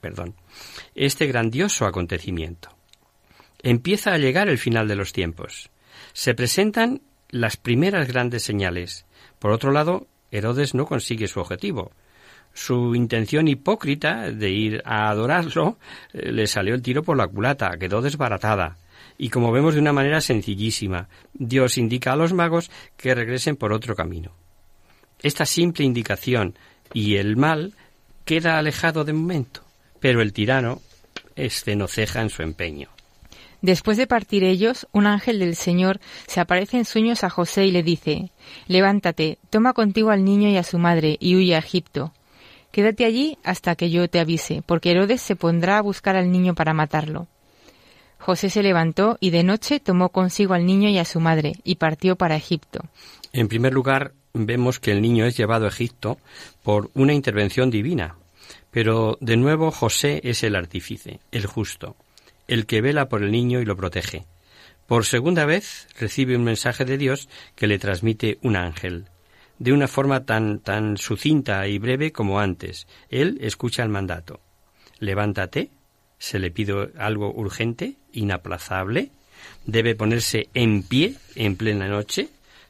[0.00, 0.34] perdón,
[0.94, 2.70] este grandioso acontecimiento.
[3.62, 5.70] Empieza a llegar el final de los tiempos.
[6.12, 9.06] Se presentan las primeras grandes señales.
[9.38, 11.92] Por otro lado, Herodes no consigue su objetivo.
[12.52, 15.78] Su intención hipócrita de ir a adorarlo
[16.12, 18.76] eh, le salió el tiro por la culata, quedó desbaratada
[19.22, 23.72] y como vemos de una manera sencillísima, Dios indica a los magos que regresen por
[23.72, 24.32] otro camino.
[25.22, 26.58] Esta simple indicación
[26.92, 27.72] y el mal
[28.24, 29.62] queda alejado de momento,
[30.00, 30.82] pero el tirano
[31.36, 32.88] este no ceja en su empeño.
[33.60, 37.70] Después de partir ellos, un ángel del Señor se aparece en sueños a José y
[37.70, 38.32] le dice
[38.66, 42.12] Levántate, toma contigo al niño y a su madre, y huye a Egipto.
[42.72, 46.56] Quédate allí hasta que yo te avise, porque Herodes se pondrá a buscar al niño
[46.56, 47.28] para matarlo.
[48.22, 51.74] José se levantó y de noche tomó consigo al niño y a su madre y
[51.74, 52.78] partió para Egipto.
[53.32, 56.18] En primer lugar, vemos que el niño es llevado a Egipto
[56.62, 58.14] por una intervención divina.
[58.70, 61.96] Pero de nuevo José es el artífice, el justo,
[62.46, 64.24] el que vela por el niño y lo protege.
[64.86, 69.06] Por segunda vez recibe un mensaje de Dios que le transmite un ángel.
[69.58, 74.38] De una forma tan, tan sucinta y breve como antes, él escucha el mandato.
[75.00, 75.70] Levántate,
[76.22, 79.10] se le pide algo urgente, inaplazable,
[79.66, 82.28] debe ponerse en pie en plena noche.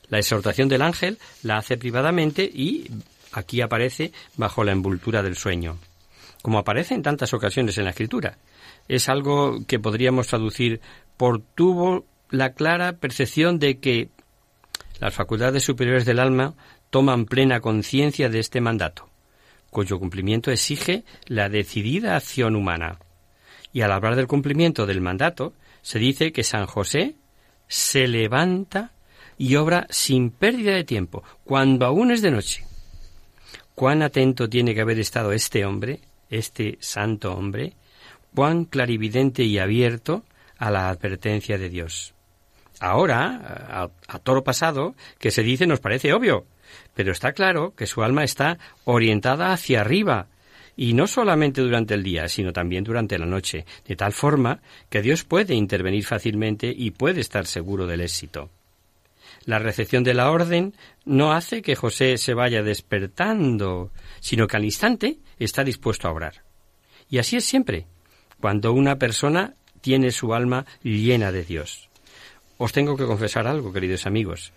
[0.09, 2.91] La exhortación del ángel la hace privadamente y
[3.31, 5.77] aquí aparece bajo la envoltura del sueño.
[6.41, 8.39] como aparece en tantas ocasiones en la Escritura.
[8.89, 10.81] Es algo que podríamos traducir
[11.19, 14.09] por tuvo la clara percepción de que
[14.99, 16.55] las facultades superiores del alma
[16.89, 19.11] toman plena conciencia de este mandato,
[19.71, 22.99] cuyo cumplimiento exige la decidida acción humana.
[23.73, 27.17] Y al hablar del cumplimiento del mandato, se dice que San José
[27.69, 28.93] se levanta
[29.39, 32.65] y obra sin pérdida de tiempo, cuando aún es de noche.
[33.75, 37.73] Cuán atento tiene que haber estado este hombre, este santo hombre,
[38.35, 40.25] cuán clarividente y abierto
[40.59, 42.15] a la advertencia de Dios.
[42.81, 46.47] Ahora, a, toro pasado, que se dice nos parece obvio,
[46.95, 50.27] pero está claro que su alma está orientada hacia arriba,
[50.77, 55.03] y no solamente durante el día, sino también durante la noche, de tal forma que
[55.03, 58.51] Dios puede intervenir fácilmente y puede estar seguro del éxito.
[59.45, 64.65] La recepción de la orden no hace que José se vaya despertando, sino que al
[64.65, 66.43] instante está dispuesto a orar.
[67.11, 67.87] Y así es siempre,
[68.41, 71.91] cuando una persona tiene su alma llena de Dios.
[72.57, 74.53] Os tengo que confesar algo, queridos amigos.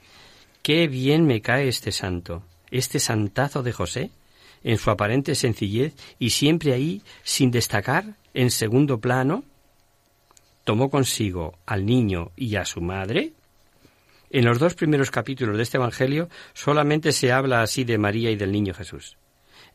[0.61, 4.11] Qué bien me cae este santo, este santazo de José,
[4.65, 9.43] en su aparente sencillez y siempre ahí, sin destacar, en segundo plano,
[10.63, 13.33] tomó consigo al niño y a su madre.
[14.31, 18.35] En los dos primeros capítulos de este Evangelio solamente se habla así de María y
[18.35, 19.17] del niño Jesús.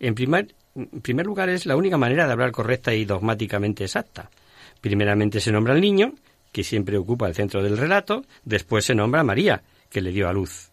[0.00, 4.28] En primer, en primer lugar es la única manera de hablar correcta y dogmáticamente exacta.
[4.80, 6.14] Primeramente se nombra al niño,
[6.50, 10.28] que siempre ocupa el centro del relato, después se nombra a María, que le dio
[10.28, 10.69] a luz.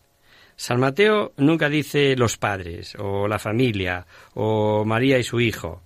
[0.58, 5.84] San Mateo nunca dice los padres, o la familia, o María y su hijo.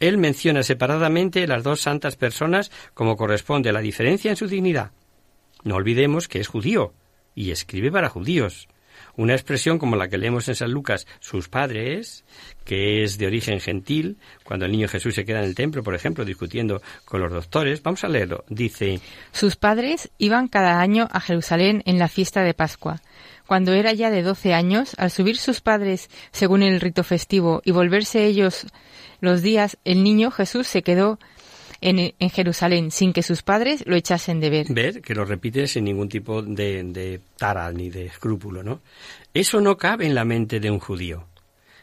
[0.00, 4.92] Él menciona separadamente las dos santas personas como corresponde a la diferencia en su dignidad.
[5.62, 6.94] No olvidemos que es judío
[7.34, 8.68] y escribe para judíos.
[9.18, 12.24] Una expresión como la que leemos en San Lucas, sus padres,
[12.64, 15.96] que es de origen gentil, cuando el niño Jesús se queda en el templo, por
[15.96, 17.82] ejemplo, discutiendo con los doctores.
[17.82, 18.44] Vamos a leerlo.
[18.48, 19.00] Dice
[19.32, 23.02] Sus padres iban cada año a Jerusalén en la fiesta de Pascua.
[23.48, 27.72] Cuando era ya de doce años, al subir sus padres según el rito festivo y
[27.72, 28.66] volverse ellos
[29.20, 31.18] los días, el niño Jesús se quedó
[31.80, 34.66] en, Jerusalén sin que sus padres lo echasen de ver.
[34.70, 38.80] Ver, que lo repite sin ningún tipo de, de tara ni de escrúpulo, ¿no?
[39.34, 41.26] Eso no cabe en la mente de un judío.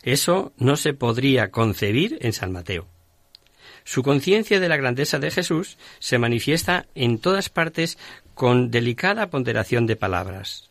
[0.03, 2.87] Eso no se podría concebir en San Mateo.
[3.83, 7.97] Su conciencia de la grandeza de Jesús se manifiesta en todas partes
[8.33, 10.69] con delicada ponderación de palabras.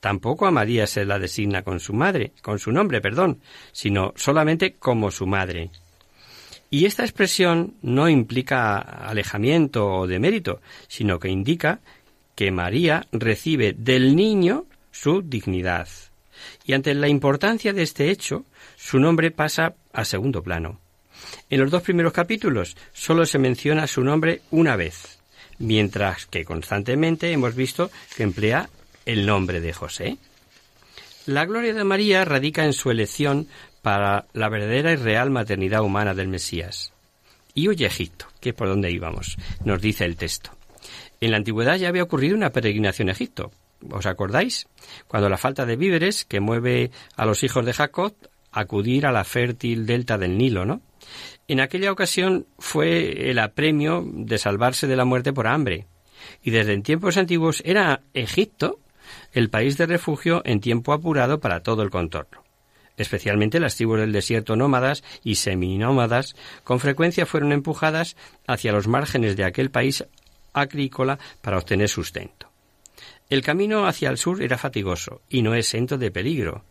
[0.00, 3.40] Tampoco a María se la designa con su madre, con su nombre, perdón,
[3.72, 5.70] sino solamente como su madre.
[6.70, 11.80] Y esta expresión no implica alejamiento o demérito, sino que indica
[12.36, 15.88] que María recibe del niño su dignidad.
[16.64, 18.44] Y ante la importancia de este hecho,
[18.76, 20.80] su nombre pasa a segundo plano.
[21.50, 25.18] En los dos primeros capítulos solo se menciona su nombre una vez,
[25.58, 28.70] mientras que constantemente hemos visto que emplea
[29.06, 30.18] el nombre de José?
[31.26, 33.46] La gloria de María radica en su elección
[33.82, 36.92] para la verdadera y real maternidad humana del Mesías.
[37.54, 40.50] Y huye Egipto, que es por donde íbamos, nos dice el texto.
[41.20, 43.50] En la antigüedad ya había ocurrido una peregrinación a Egipto.
[43.90, 44.66] ¿Os acordáis?
[45.08, 48.14] Cuando la falta de víveres que mueve a los hijos de Jacob
[48.52, 50.80] acudir a la fértil delta del Nilo, ¿no?
[51.48, 55.86] En aquella ocasión fue el apremio de salvarse de la muerte por hambre.
[56.42, 58.78] Y desde en tiempos antiguos era Egipto
[59.32, 62.42] el país de refugio en tiempo apurado para todo el contorno.
[63.00, 68.14] Especialmente las tribus del desierto nómadas y seminómadas con frecuencia fueron empujadas
[68.46, 70.04] hacia los márgenes de aquel país
[70.52, 72.50] agrícola para obtener sustento.
[73.30, 76.66] El camino hacia el sur era fatigoso y no exento de peligro,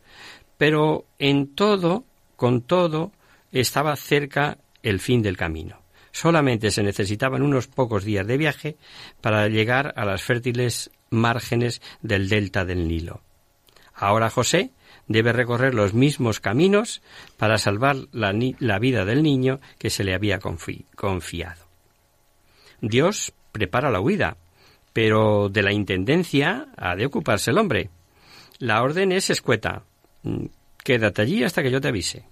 [0.60, 2.04] pero en todo,
[2.36, 3.12] con todo,
[3.52, 5.82] estaba cerca el fin del camino.
[6.12, 8.78] Solamente se necesitaban unos pocos días de viaje
[9.20, 13.24] para llegar a las fértiles márgenes del delta del Nilo.
[13.96, 14.70] Ahora José
[15.10, 17.02] debe recorrer los mismos caminos
[17.36, 21.66] para salvar la, vida del niño que se le había confiado.
[22.80, 24.38] Dios prepara la huida,
[24.94, 27.90] pero de la intendencia ha de ocuparse el hombre.
[28.60, 29.84] La orden es escueta.
[30.24, 30.46] Mm,
[30.84, 32.26] quédate allí hasta que yo te avise.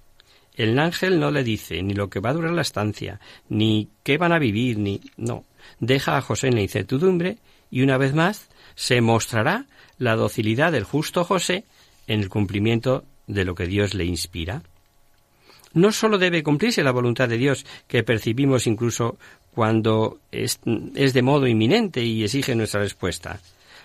[0.54, 3.20] El ángel no le dice ni lo que va a durar la estancia,
[3.50, 5.02] ni qué van a vivir, ni.
[5.18, 5.46] no.
[5.80, 7.38] Deja a José en la incertidumbre
[7.72, 9.66] y una vez más se mostrará
[9.98, 11.66] la docilidad del justo José
[12.08, 14.64] en el cumplimiento de lo que Dios le inspira.
[15.74, 19.18] No sólo debe cumplirse la voluntad de Dios, que percibimos incluso
[19.54, 20.60] cuando es,
[20.96, 23.40] es de modo inminente y exige nuestra respuesta.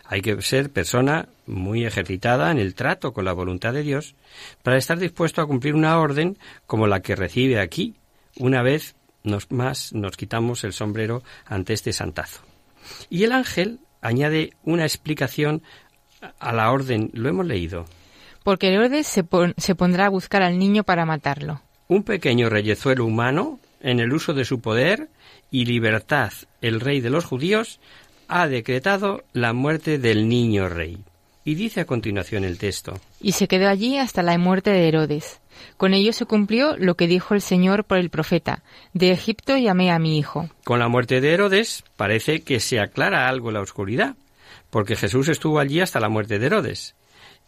[0.04, 4.14] Hay que ser persona muy ejercitada en el trato con la voluntad de Dios
[4.62, 7.94] para estar dispuesto a cumplir una orden como la que recibe aquí,
[8.36, 8.94] Una vez
[9.50, 12.40] más nos quitamos el sombrero ante este santazo.
[13.10, 15.62] Y el ángel añade una explicación
[16.38, 17.86] a la orden, lo hemos leído.
[18.42, 19.24] Porque Herodes se,
[19.56, 21.60] se pondrá a buscar al niño para matarlo.
[21.88, 25.08] Un pequeño reyezuelo humano, en el uso de su poder
[25.50, 27.80] y libertad, el rey de los judíos,
[28.28, 30.98] ha decretado la muerte del niño rey.
[31.44, 33.00] Y dice a continuación el texto.
[33.20, 35.40] Y se quedó allí hasta la muerte de Herodes.
[35.76, 38.62] Con ello se cumplió lo que dijo el Señor por el profeta.
[38.94, 40.48] De Egipto llamé a mi hijo.
[40.64, 44.14] Con la muerte de Herodes parece que se aclara algo la oscuridad,
[44.70, 46.94] porque Jesús estuvo allí hasta la muerte de Herodes.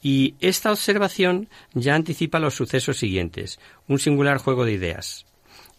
[0.05, 5.25] Y esta observación ya anticipa los sucesos siguientes, un singular juego de ideas.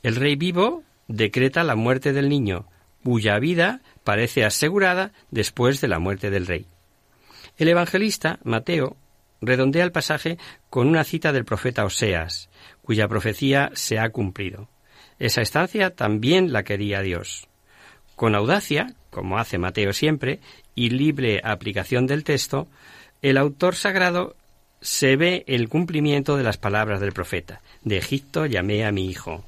[0.01, 2.65] El rey vivo decreta la muerte del niño,
[3.03, 6.65] cuya vida parece asegurada después de la muerte del rey.
[7.59, 8.97] El evangelista, Mateo,
[9.41, 10.39] redondea el pasaje
[10.71, 12.49] con una cita del profeta Oseas,
[12.81, 14.69] cuya profecía se ha cumplido.
[15.19, 17.47] Esa estancia también la quería Dios.
[18.15, 20.39] Con audacia, como hace Mateo siempre,
[20.73, 22.67] y libre aplicación del texto,
[23.29, 24.35] el autor sagrado
[24.81, 27.59] se ve el cumplimiento de las palabras del profeta.
[27.81, 29.43] De Egipto llamé a mi hijo.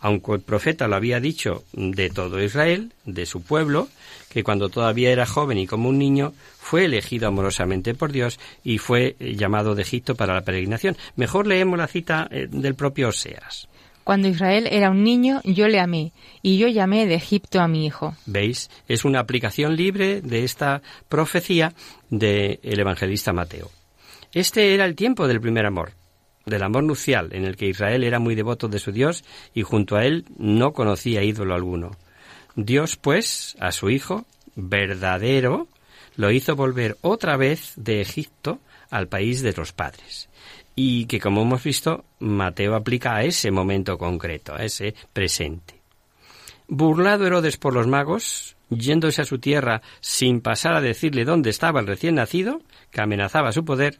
[0.00, 3.88] Aunque el profeta lo había dicho de todo Israel, de su pueblo,
[4.30, 8.78] que cuando todavía era joven y como un niño fue elegido amorosamente por Dios y
[8.78, 10.96] fue llamado de Egipto para la peregrinación.
[11.16, 13.66] Mejor leemos la cita eh, del propio Oseas.
[14.06, 17.86] Cuando Israel era un niño, yo le amé, y yo llamé de Egipto a mi
[17.86, 18.14] hijo.
[18.24, 18.70] ¿Veis?
[18.86, 21.72] Es una aplicación libre de esta profecía
[22.08, 23.68] del evangelista Mateo.
[24.32, 25.90] Este era el tiempo del primer amor,
[26.44, 29.96] del amor nupcial, en el que Israel era muy devoto de su Dios y junto
[29.96, 31.90] a él no conocía ídolo alguno.
[32.54, 35.66] Dios, pues, a su Hijo, verdadero,
[36.14, 40.28] lo hizo volver otra vez de Egipto al país de los padres.
[40.76, 45.80] Y que, como hemos visto, Mateo aplica a ese momento concreto, a ese presente.
[46.68, 51.80] Burlado Herodes por los magos, yéndose a su tierra sin pasar a decirle dónde estaba
[51.80, 52.60] el recién nacido,
[52.90, 53.98] que amenazaba su poder,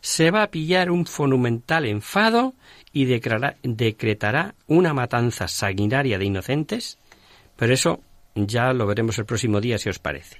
[0.00, 2.54] se va a pillar un monumental enfado
[2.92, 6.98] y decretará una matanza sanguinaria de inocentes
[7.56, 8.00] pero eso
[8.34, 10.36] ya lo veremos el próximo día si os parece.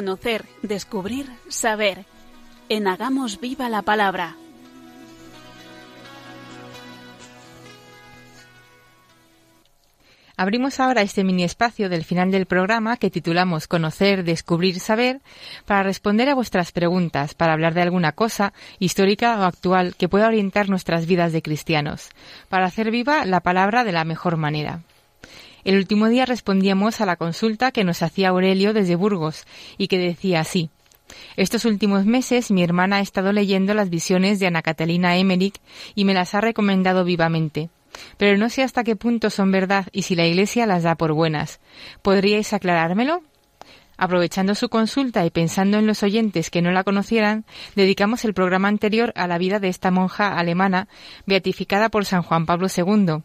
[0.00, 2.06] Conocer, descubrir, saber.
[2.70, 4.34] En Hagamos Viva la Palabra.
[10.38, 15.20] Abrimos ahora este mini espacio del final del programa que titulamos Conocer, Descubrir, Saber
[15.66, 20.28] para responder a vuestras preguntas, para hablar de alguna cosa histórica o actual que pueda
[20.28, 22.08] orientar nuestras vidas de cristianos,
[22.48, 24.80] para hacer viva la palabra de la mejor manera.
[25.64, 29.44] El último día respondíamos a la consulta que nos hacía Aurelio desde Burgos
[29.76, 30.70] y que decía así.
[31.36, 35.60] Estos últimos meses mi hermana ha estado leyendo las visiones de Ana Catalina Emmerich
[35.94, 37.68] y me las ha recomendado vivamente.
[38.16, 41.12] Pero no sé hasta qué punto son verdad y si la Iglesia las da por
[41.12, 41.60] buenas.
[42.02, 43.22] ¿Podríais aclarármelo?
[43.96, 47.44] Aprovechando su consulta y pensando en los oyentes que no la conocieran,
[47.74, 50.88] dedicamos el programa anterior a la vida de esta monja alemana
[51.26, 53.22] beatificada por San Juan Pablo II,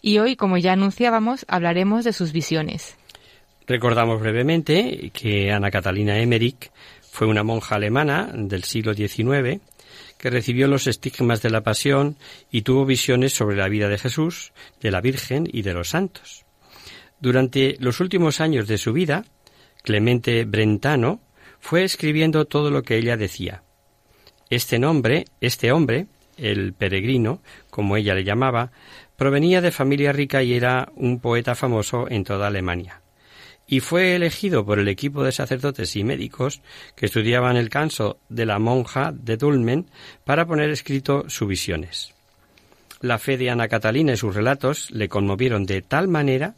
[0.00, 2.96] y hoy, como ya anunciábamos, hablaremos de sus visiones.
[3.66, 6.70] Recordamos brevemente que Ana Catalina Emmerich
[7.10, 9.60] fue una monja alemana del siglo XIX
[10.18, 12.16] que recibió los estigmas de la pasión
[12.50, 16.44] y tuvo visiones sobre la vida de Jesús, de la Virgen y de los santos.
[17.20, 19.24] Durante los últimos años de su vida,
[19.82, 21.20] Clemente Brentano
[21.60, 23.62] fue escribiendo todo lo que ella decía.
[24.50, 28.70] Este nombre, este hombre, el peregrino, como ella le llamaba,
[29.18, 33.02] Provenía de familia rica y era un poeta famoso en toda Alemania.
[33.70, 36.62] y fue elegido por el equipo de sacerdotes y médicos
[36.96, 39.90] que estudiaban el canso de la monja de Dulmen
[40.24, 42.14] para poner escrito sus visiones.
[43.02, 46.54] La fe de Ana Catalina y sus relatos le conmovieron de tal manera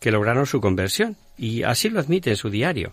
[0.00, 2.92] que lograron su conversión, y así lo admite en su diario.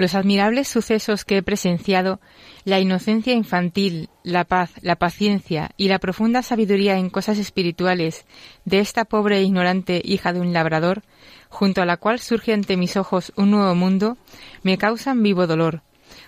[0.00, 2.20] Los admirables sucesos que he presenciado,
[2.64, 8.24] la inocencia infantil, la paz, la paciencia y la profunda sabiduría en cosas espirituales
[8.64, 11.02] de esta pobre e ignorante hija de un labrador,
[11.50, 14.16] junto a la cual surge ante mis ojos un nuevo mundo,
[14.62, 15.82] me causan vivo dolor,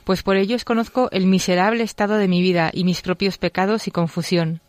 [0.05, 3.91] pues por ellos conozco el miserable estado de mi vida y mis propios pecados y
[3.91, 4.61] confusión,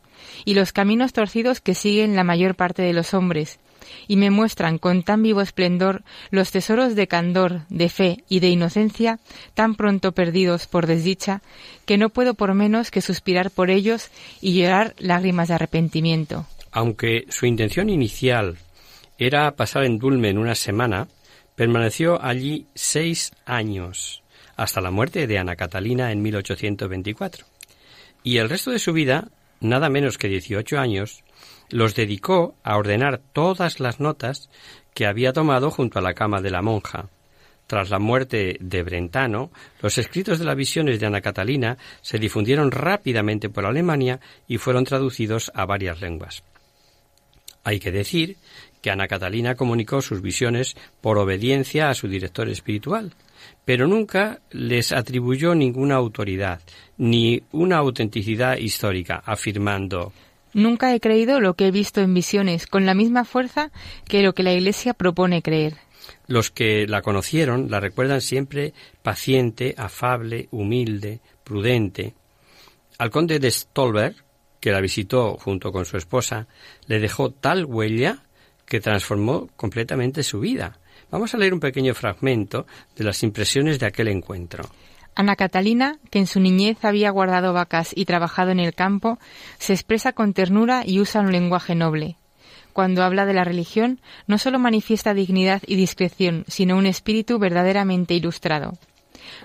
[0.46, 3.60] y los caminos torcidos que siguen la mayor parte de los hombres,
[4.08, 8.50] y me muestran con tan vivo esplendor los tesoros de candor, de fe y de
[8.50, 9.20] inocencia
[9.54, 11.42] tan pronto perdidos por desdicha,
[11.86, 14.10] que no puedo por menos que suspirar por ellos
[14.42, 16.46] y llorar lágrimas de arrepentimiento.
[16.72, 18.58] Aunque su intención inicial
[19.18, 21.08] era pasar en Dulmen una semana,
[21.56, 24.24] permaneció allí seis años,
[24.56, 27.46] hasta la muerte de Ana Catalina en 1824.
[28.24, 29.28] Y el resto de su vida,
[29.60, 31.24] nada menos que 18 años,
[31.74, 34.48] los dedicó a ordenar todas las notas
[34.94, 37.10] que había tomado junto a la cama de la monja.
[37.66, 39.50] Tras la muerte de Brentano,
[39.82, 44.84] los escritos de las visiones de Ana Catalina se difundieron rápidamente por Alemania y fueron
[44.84, 46.44] traducidos a varias lenguas.
[47.64, 48.38] Hay que decir
[48.84, 53.16] que Ana Catalina comunicó sus visiones por obediencia a su director espiritual,
[53.66, 56.62] pero nunca les atribuyó ninguna autoridad
[57.00, 60.14] ni una autenticidad histórica, afirmando
[60.54, 63.72] Nunca he creído lo que he visto en visiones con la misma fuerza
[64.08, 65.76] que lo que la Iglesia propone creer.
[66.28, 72.14] Los que la conocieron la recuerdan siempre paciente, afable, humilde, prudente.
[72.98, 74.16] Al conde de Stolberg,
[74.60, 76.48] que la visitó junto con su esposa,
[76.88, 78.24] le dejó tal huella
[78.66, 80.80] que transformó completamente su vida.
[81.12, 84.64] Vamos a leer un pequeño fragmento de las impresiones de aquel encuentro.
[85.16, 89.20] Ana Catalina, que en su niñez había guardado vacas y trabajado en el campo,
[89.60, 92.18] se expresa con ternura y usa un lenguaje noble.
[92.74, 98.16] Cuando habla de la religión, no solo manifiesta dignidad y discreción, sino un espíritu verdaderamente
[98.16, 98.74] ilustrado.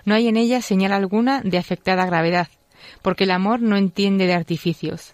[0.07, 2.49] No hay en ella señal alguna de afectada gravedad,
[3.03, 5.13] porque el amor no entiende de artificios.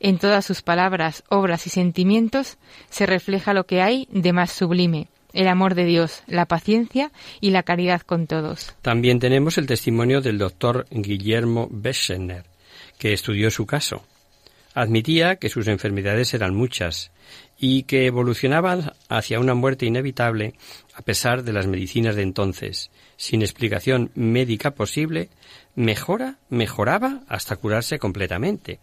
[0.00, 2.56] En todas sus palabras, obras y sentimientos
[2.88, 7.10] se refleja lo que hay de más sublime, el amor de Dios, la paciencia
[7.40, 8.74] y la caridad con todos.
[8.82, 12.44] También tenemos el testimonio del doctor Guillermo Beschener,
[12.98, 14.04] que estudió su caso.
[14.74, 17.10] Admitía que sus enfermedades eran muchas
[17.58, 20.54] y que evolucionaban hacia una muerte inevitable
[20.94, 22.90] a pesar de las medicinas de entonces.
[23.16, 25.28] Sin explicación médica posible,
[25.74, 28.78] mejora, mejoraba hasta curarse completamente.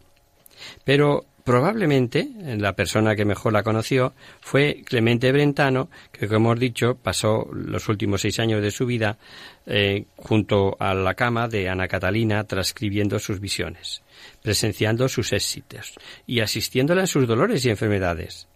[0.83, 2.27] Pero Probablemente
[2.57, 7.87] la persona que mejor la conoció fue Clemente Brentano, que como hemos dicho pasó los
[7.87, 9.17] últimos seis años de su vida
[9.65, 14.03] eh, junto a la cama de Ana Catalina transcribiendo sus visiones,
[14.43, 15.93] presenciando sus éxitos
[16.25, 18.49] y asistiéndola en sus dolores y enfermedades.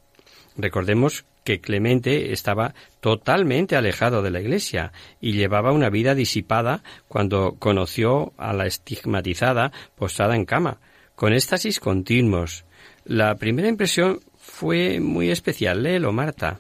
[0.57, 7.55] Recordemos que Clemente estaba totalmente alejado de la Iglesia y llevaba una vida disipada cuando
[7.57, 10.81] conoció a la estigmatizada posada en cama,
[11.15, 12.65] con éxtasis continuos,
[13.11, 15.83] la primera impresión fue muy especial.
[15.83, 16.59] Léelo, Marta.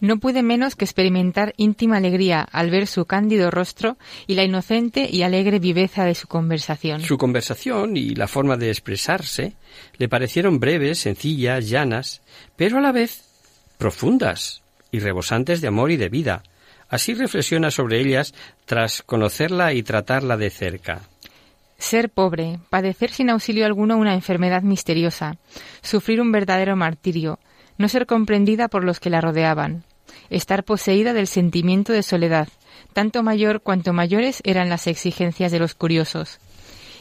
[0.00, 5.08] No pude menos que experimentar íntima alegría al ver su cándido rostro y la inocente
[5.10, 7.02] y alegre viveza de su conversación.
[7.02, 9.54] Su conversación y la forma de expresarse
[9.98, 12.22] le parecieron breves, sencillas, llanas,
[12.56, 13.24] pero a la vez
[13.76, 16.44] profundas y rebosantes de amor y de vida.
[16.88, 18.32] Así reflexiona sobre ellas
[18.64, 21.02] tras conocerla y tratarla de cerca.
[21.78, 25.36] Ser pobre, padecer sin auxilio alguno una enfermedad misteriosa,
[25.80, 27.38] sufrir un verdadero martirio,
[27.78, 29.84] no ser comprendida por los que la rodeaban,
[30.28, 32.48] estar poseída del sentimiento de soledad,
[32.92, 36.40] tanto mayor cuanto mayores eran las exigencias de los curiosos,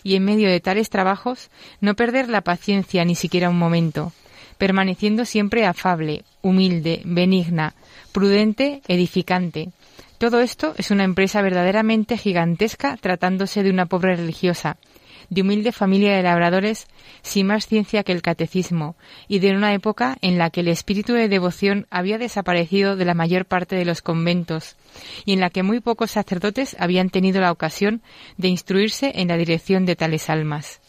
[0.04, 1.50] y en medio de tales trabajos
[1.82, 4.14] no perder la paciencia ni siquiera un momento,
[4.60, 7.74] permaneciendo siempre afable, humilde, benigna,
[8.12, 9.70] prudente, edificante,
[10.18, 14.78] todo esto es una empresa verdaderamente gigantesca tratándose de una pobre religiosa,
[15.30, 16.88] de humilde familia de labradores
[17.22, 18.96] sin más ciencia que el catecismo,
[19.28, 23.14] y de una época en la que el espíritu de devoción había desaparecido de la
[23.14, 24.76] mayor parte de los conventos,
[25.26, 28.02] y en la que muy pocos sacerdotes habían tenido la ocasión
[28.38, 30.82] de instruirse en la dirección de tales almas.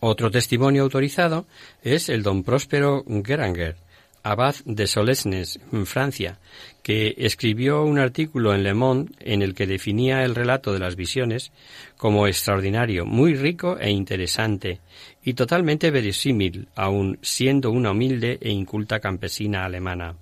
[0.00, 1.46] Otro testimonio autorizado
[1.82, 3.76] es el don Próspero Geranger,
[4.24, 6.40] abad de Solesnes, en Francia,
[6.82, 10.96] que escribió un artículo en Le Monde en el que definía el relato de las
[10.96, 11.52] visiones
[11.96, 14.80] como extraordinario, muy rico e interesante,
[15.22, 20.16] y totalmente verosímil, aun siendo una humilde e inculta campesina alemana.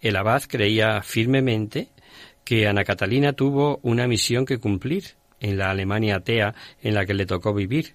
[0.00, 1.88] El abad creía firmemente
[2.44, 7.14] que Ana Catalina tuvo una misión que cumplir en la Alemania atea en la que
[7.14, 7.94] le tocó vivir.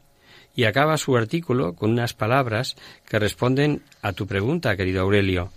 [0.58, 2.76] Y acaba su artículo con unas palabras
[3.08, 5.52] que responden a tu pregunta, querido Aurelio.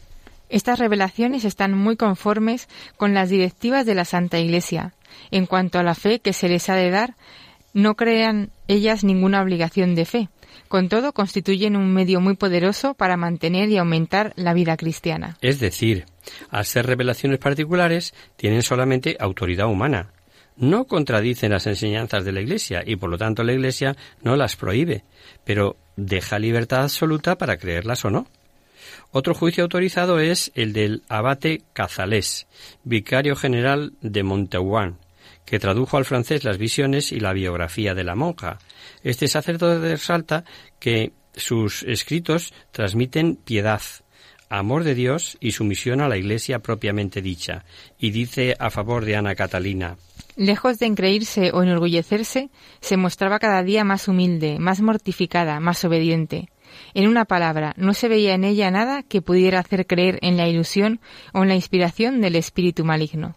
[0.51, 4.93] Estas revelaciones están muy conformes con las directivas de la Santa Iglesia.
[5.31, 7.15] En cuanto a la fe que se les ha de dar,
[7.73, 10.29] no crean ellas ninguna obligación de fe.
[10.69, 15.39] Con todo, constituyen un medio muy poderoso para mantener y aumentar la vida cristiana.
[15.41, 16.05] Es decir,
[16.51, 20.11] al ser revelaciones particulares, tienen solamente autoridad humana.
[20.61, 24.57] No contradicen las enseñanzas de la Iglesia y por lo tanto la Iglesia no las
[24.57, 25.05] prohíbe,
[25.43, 28.27] pero deja libertad absoluta para creerlas o no.
[29.11, 32.47] Otro juicio autorizado es el del abate Cazalés,
[32.85, 34.99] vicario general de Montauban,
[35.47, 38.59] que tradujo al francés las visiones y la biografía de la monja.
[39.03, 40.45] Este sacerdote resalta
[40.79, 43.81] que sus escritos transmiten piedad,
[44.51, 47.65] amor de Dios y sumisión a la Iglesia propiamente dicha,
[47.99, 49.97] y dice a favor de Ana Catalina
[50.37, 56.49] Lejos de engreírse o enorgullecerse, se mostraba cada día más humilde, más mortificada, más obediente.
[56.95, 60.49] En una palabra, no se veía en ella nada que pudiera hacer creer en la
[60.49, 61.01] ilusión
[61.33, 63.37] o en la inspiración del espíritu maligno.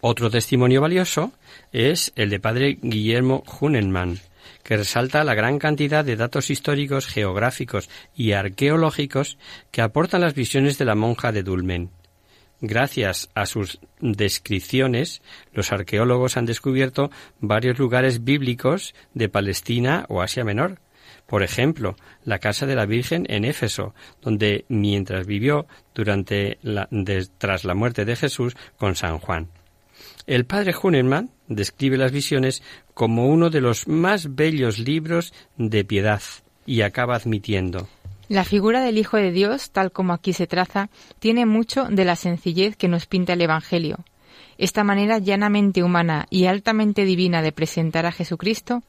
[0.00, 1.32] Otro testimonio valioso
[1.72, 4.20] es el de padre Guillermo Hunenmann,
[4.68, 9.38] que resalta la gran cantidad de datos históricos, geográficos y arqueológicos
[9.70, 11.88] que aportan las visiones de la monja de Dulmen.
[12.60, 15.22] Gracias a sus descripciones,
[15.54, 17.10] los arqueólogos han descubierto
[17.40, 20.80] varios lugares bíblicos de Palestina o Asia Menor,
[21.24, 21.96] por ejemplo,
[22.26, 26.90] la casa de la Virgen en Éfeso, donde mientras vivió durante la,
[27.38, 29.48] tras la muerte de Jesús con San Juan.
[30.26, 32.62] El padre Hunerman describe las visiones
[32.94, 36.22] como uno de los más bellos libros de piedad
[36.66, 37.88] y acaba admitiendo
[38.28, 42.14] la figura del Hijo de Dios, tal como aquí se traza, tiene mucho de la
[42.14, 44.04] sencillez que nos pinta el Evangelio.
[44.58, 48.82] Esta manera llanamente humana y altamente divina de presentar a Jesucristo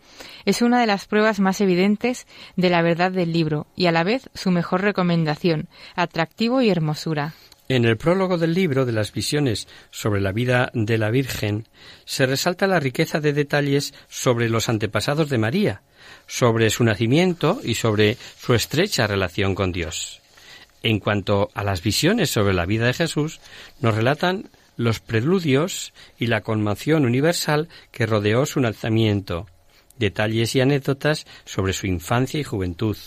[0.43, 4.03] es una de las pruebas más evidentes de la verdad del libro y a la
[4.03, 7.33] vez su mejor recomendación, atractivo y hermosura.
[7.71, 11.67] En el prólogo del libro de las visiones sobre la vida de la Virgen
[12.03, 15.83] se resalta la riqueza de detalles sobre los antepasados de María,
[16.25, 20.19] sobre su nacimiento y sobre su estrecha relación con Dios.
[20.81, 23.39] En cuanto a las visiones sobre la vida de Jesús,
[23.81, 29.45] nos relatan los preludios y la conmoción universal que rodeó su nacimiento,
[29.99, 32.97] detalles y anécdotas sobre su infancia y juventud,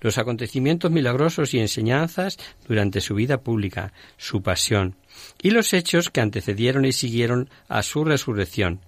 [0.00, 4.96] los acontecimientos milagrosos y enseñanzas durante su vida pública, su pasión,
[5.42, 8.80] y los hechos que antecedieron y siguieron a su resurrección,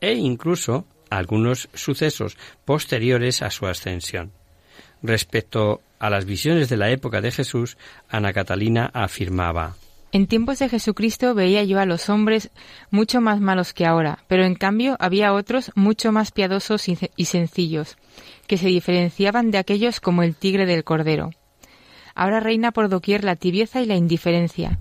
[0.00, 4.32] e incluso algunos sucesos posteriores a su ascensión.
[5.02, 7.76] Respecto a las visiones de la época de Jesús,
[8.08, 9.76] Ana Catalina afirmaba
[10.14, 12.52] en tiempos de Jesucristo veía yo a los hombres
[12.92, 17.96] mucho más malos que ahora, pero en cambio había otros mucho más piadosos y sencillos,
[18.46, 21.30] que se diferenciaban de aquellos como el tigre del cordero.
[22.14, 24.78] Ahora reina por doquier la tibieza y la indiferencia.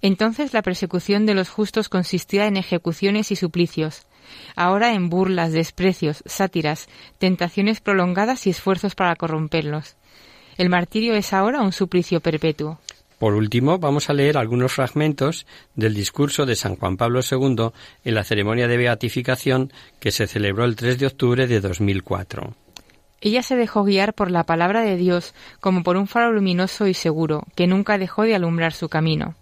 [0.00, 4.06] Entonces la persecución de los justos consistía en ejecuciones y suplicios,
[4.54, 9.96] ahora en burlas, desprecios, sátiras, tentaciones prolongadas y esfuerzos para corromperlos.
[10.56, 12.78] El martirio es ahora un suplicio perpetuo.
[13.18, 17.70] Por último, vamos a leer algunos fragmentos del discurso de San Juan Pablo II
[18.04, 22.54] en la ceremonia de beatificación que se celebró el 3 de octubre de 2004.
[23.20, 26.94] Ella se dejó guiar por la palabra de Dios como por un faro luminoso y
[26.94, 29.34] seguro, que nunca dejó de alumbrar su camino.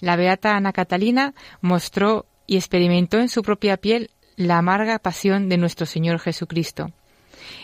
[0.00, 5.56] La beata Ana Catalina mostró y experimentó en su propia piel la amarga pasión de
[5.56, 6.92] nuestro Señor Jesucristo.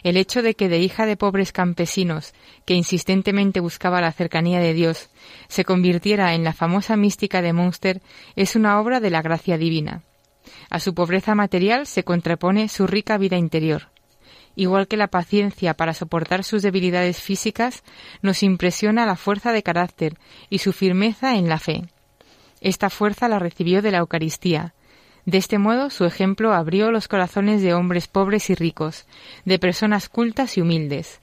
[0.02, 4.74] El hecho de que de hija de pobres campesinos, que insistentemente buscaba la cercanía de
[4.74, 5.10] Dios,
[5.48, 8.00] se convirtiera en la famosa mística de Munster
[8.36, 10.02] es una obra de la gracia divina.
[10.70, 13.91] A su pobreza material se contrapone su rica vida interior.
[14.54, 17.82] Igual que la paciencia para soportar sus debilidades físicas,
[18.20, 20.18] nos impresiona la fuerza de carácter
[20.50, 21.84] y su firmeza en la fe.
[22.60, 24.74] Esta fuerza la recibió de la Eucaristía,
[25.24, 29.06] de este modo, su ejemplo abrió los corazones de hombres pobres y ricos,
[29.44, 31.20] de personas cultas y humildes.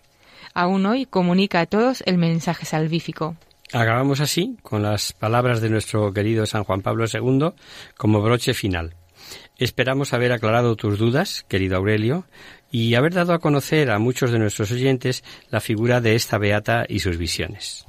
[0.54, 3.36] Aún hoy comunica a todos el mensaje salvífico.
[3.74, 7.52] Acabamos así con las palabras de nuestro querido San Juan Pablo II
[7.98, 8.96] como broche final.
[9.58, 12.26] Esperamos haber aclarado tus dudas, querido Aurelio,
[12.72, 16.86] y haber dado a conocer a muchos de nuestros oyentes la figura de esta beata
[16.88, 17.86] y sus visiones.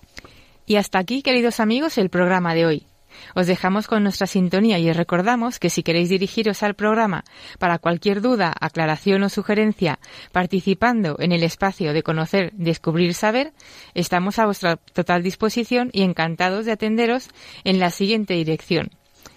[0.67, 2.87] Y hasta aquí, queridos amigos, el programa de hoy.
[3.35, 7.25] Os dejamos con nuestra sintonía y os recordamos que si queréis dirigiros al programa
[7.59, 9.99] para cualquier duda, aclaración o sugerencia,
[10.33, 13.53] participando en el espacio de conocer, descubrir, saber,
[13.95, 17.29] estamos a vuestra total disposición y encantados de atenderos
[17.65, 18.91] en la siguiente dirección.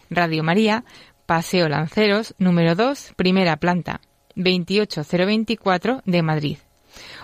[0.09, 0.85] Radio María,
[1.25, 4.01] Paseo Lanceros, número 2, primera planta,
[4.35, 6.57] 28024 de Madrid.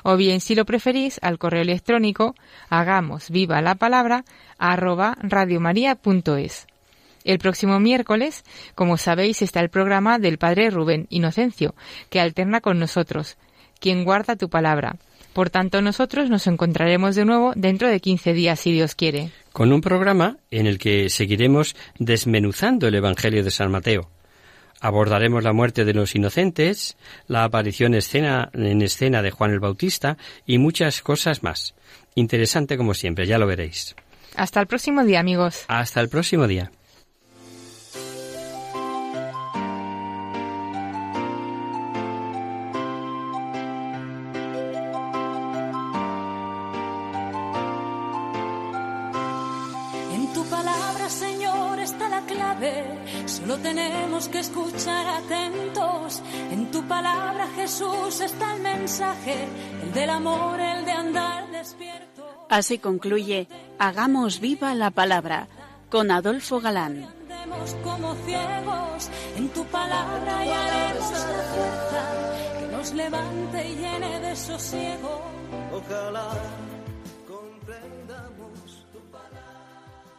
[0.04, 2.36] O bien, si lo preferís, al correo electrónico
[2.70, 4.26] hagamos viva la palabra
[4.58, 6.68] arroba radiomaria.es.
[7.24, 8.44] El próximo miércoles,
[8.76, 11.76] como sabéis, está el programa del Padre Rubén Inocencio,
[12.10, 13.38] que alterna con nosotros,
[13.80, 14.96] quien guarda tu palabra.
[15.34, 19.32] Por tanto, nosotros nos encontraremos de nuevo dentro de 15 días, si Dios quiere.
[19.52, 24.10] Con un programa en el que seguiremos desmenuzando el Evangelio de San Mateo.
[24.82, 30.18] Abordaremos la muerte de los inocentes, la aparición escena, en escena de Juan el Bautista
[30.46, 31.76] y muchas cosas más.
[32.16, 33.96] Interesante como siempre, ya lo veréis.
[34.36, 35.66] Hasta el próximo día, amigos.
[35.68, 36.72] Hasta el próximo día.
[54.10, 56.24] Tenemos que escuchar atentos.
[56.50, 59.48] En tu palabra, Jesús, está el mensaje,
[59.84, 62.48] el del amor, el de andar despierto.
[62.50, 63.48] Así concluye
[63.78, 65.48] Hagamos viva la palabra
[65.92, 67.04] con Adolfo Galán.
[67.04, 74.36] Andemos como ciegos, en tu palabra hallaremos la fuerza que nos levante y llene de
[74.36, 75.22] sosiego.
[75.72, 76.69] Ojalá comprenda.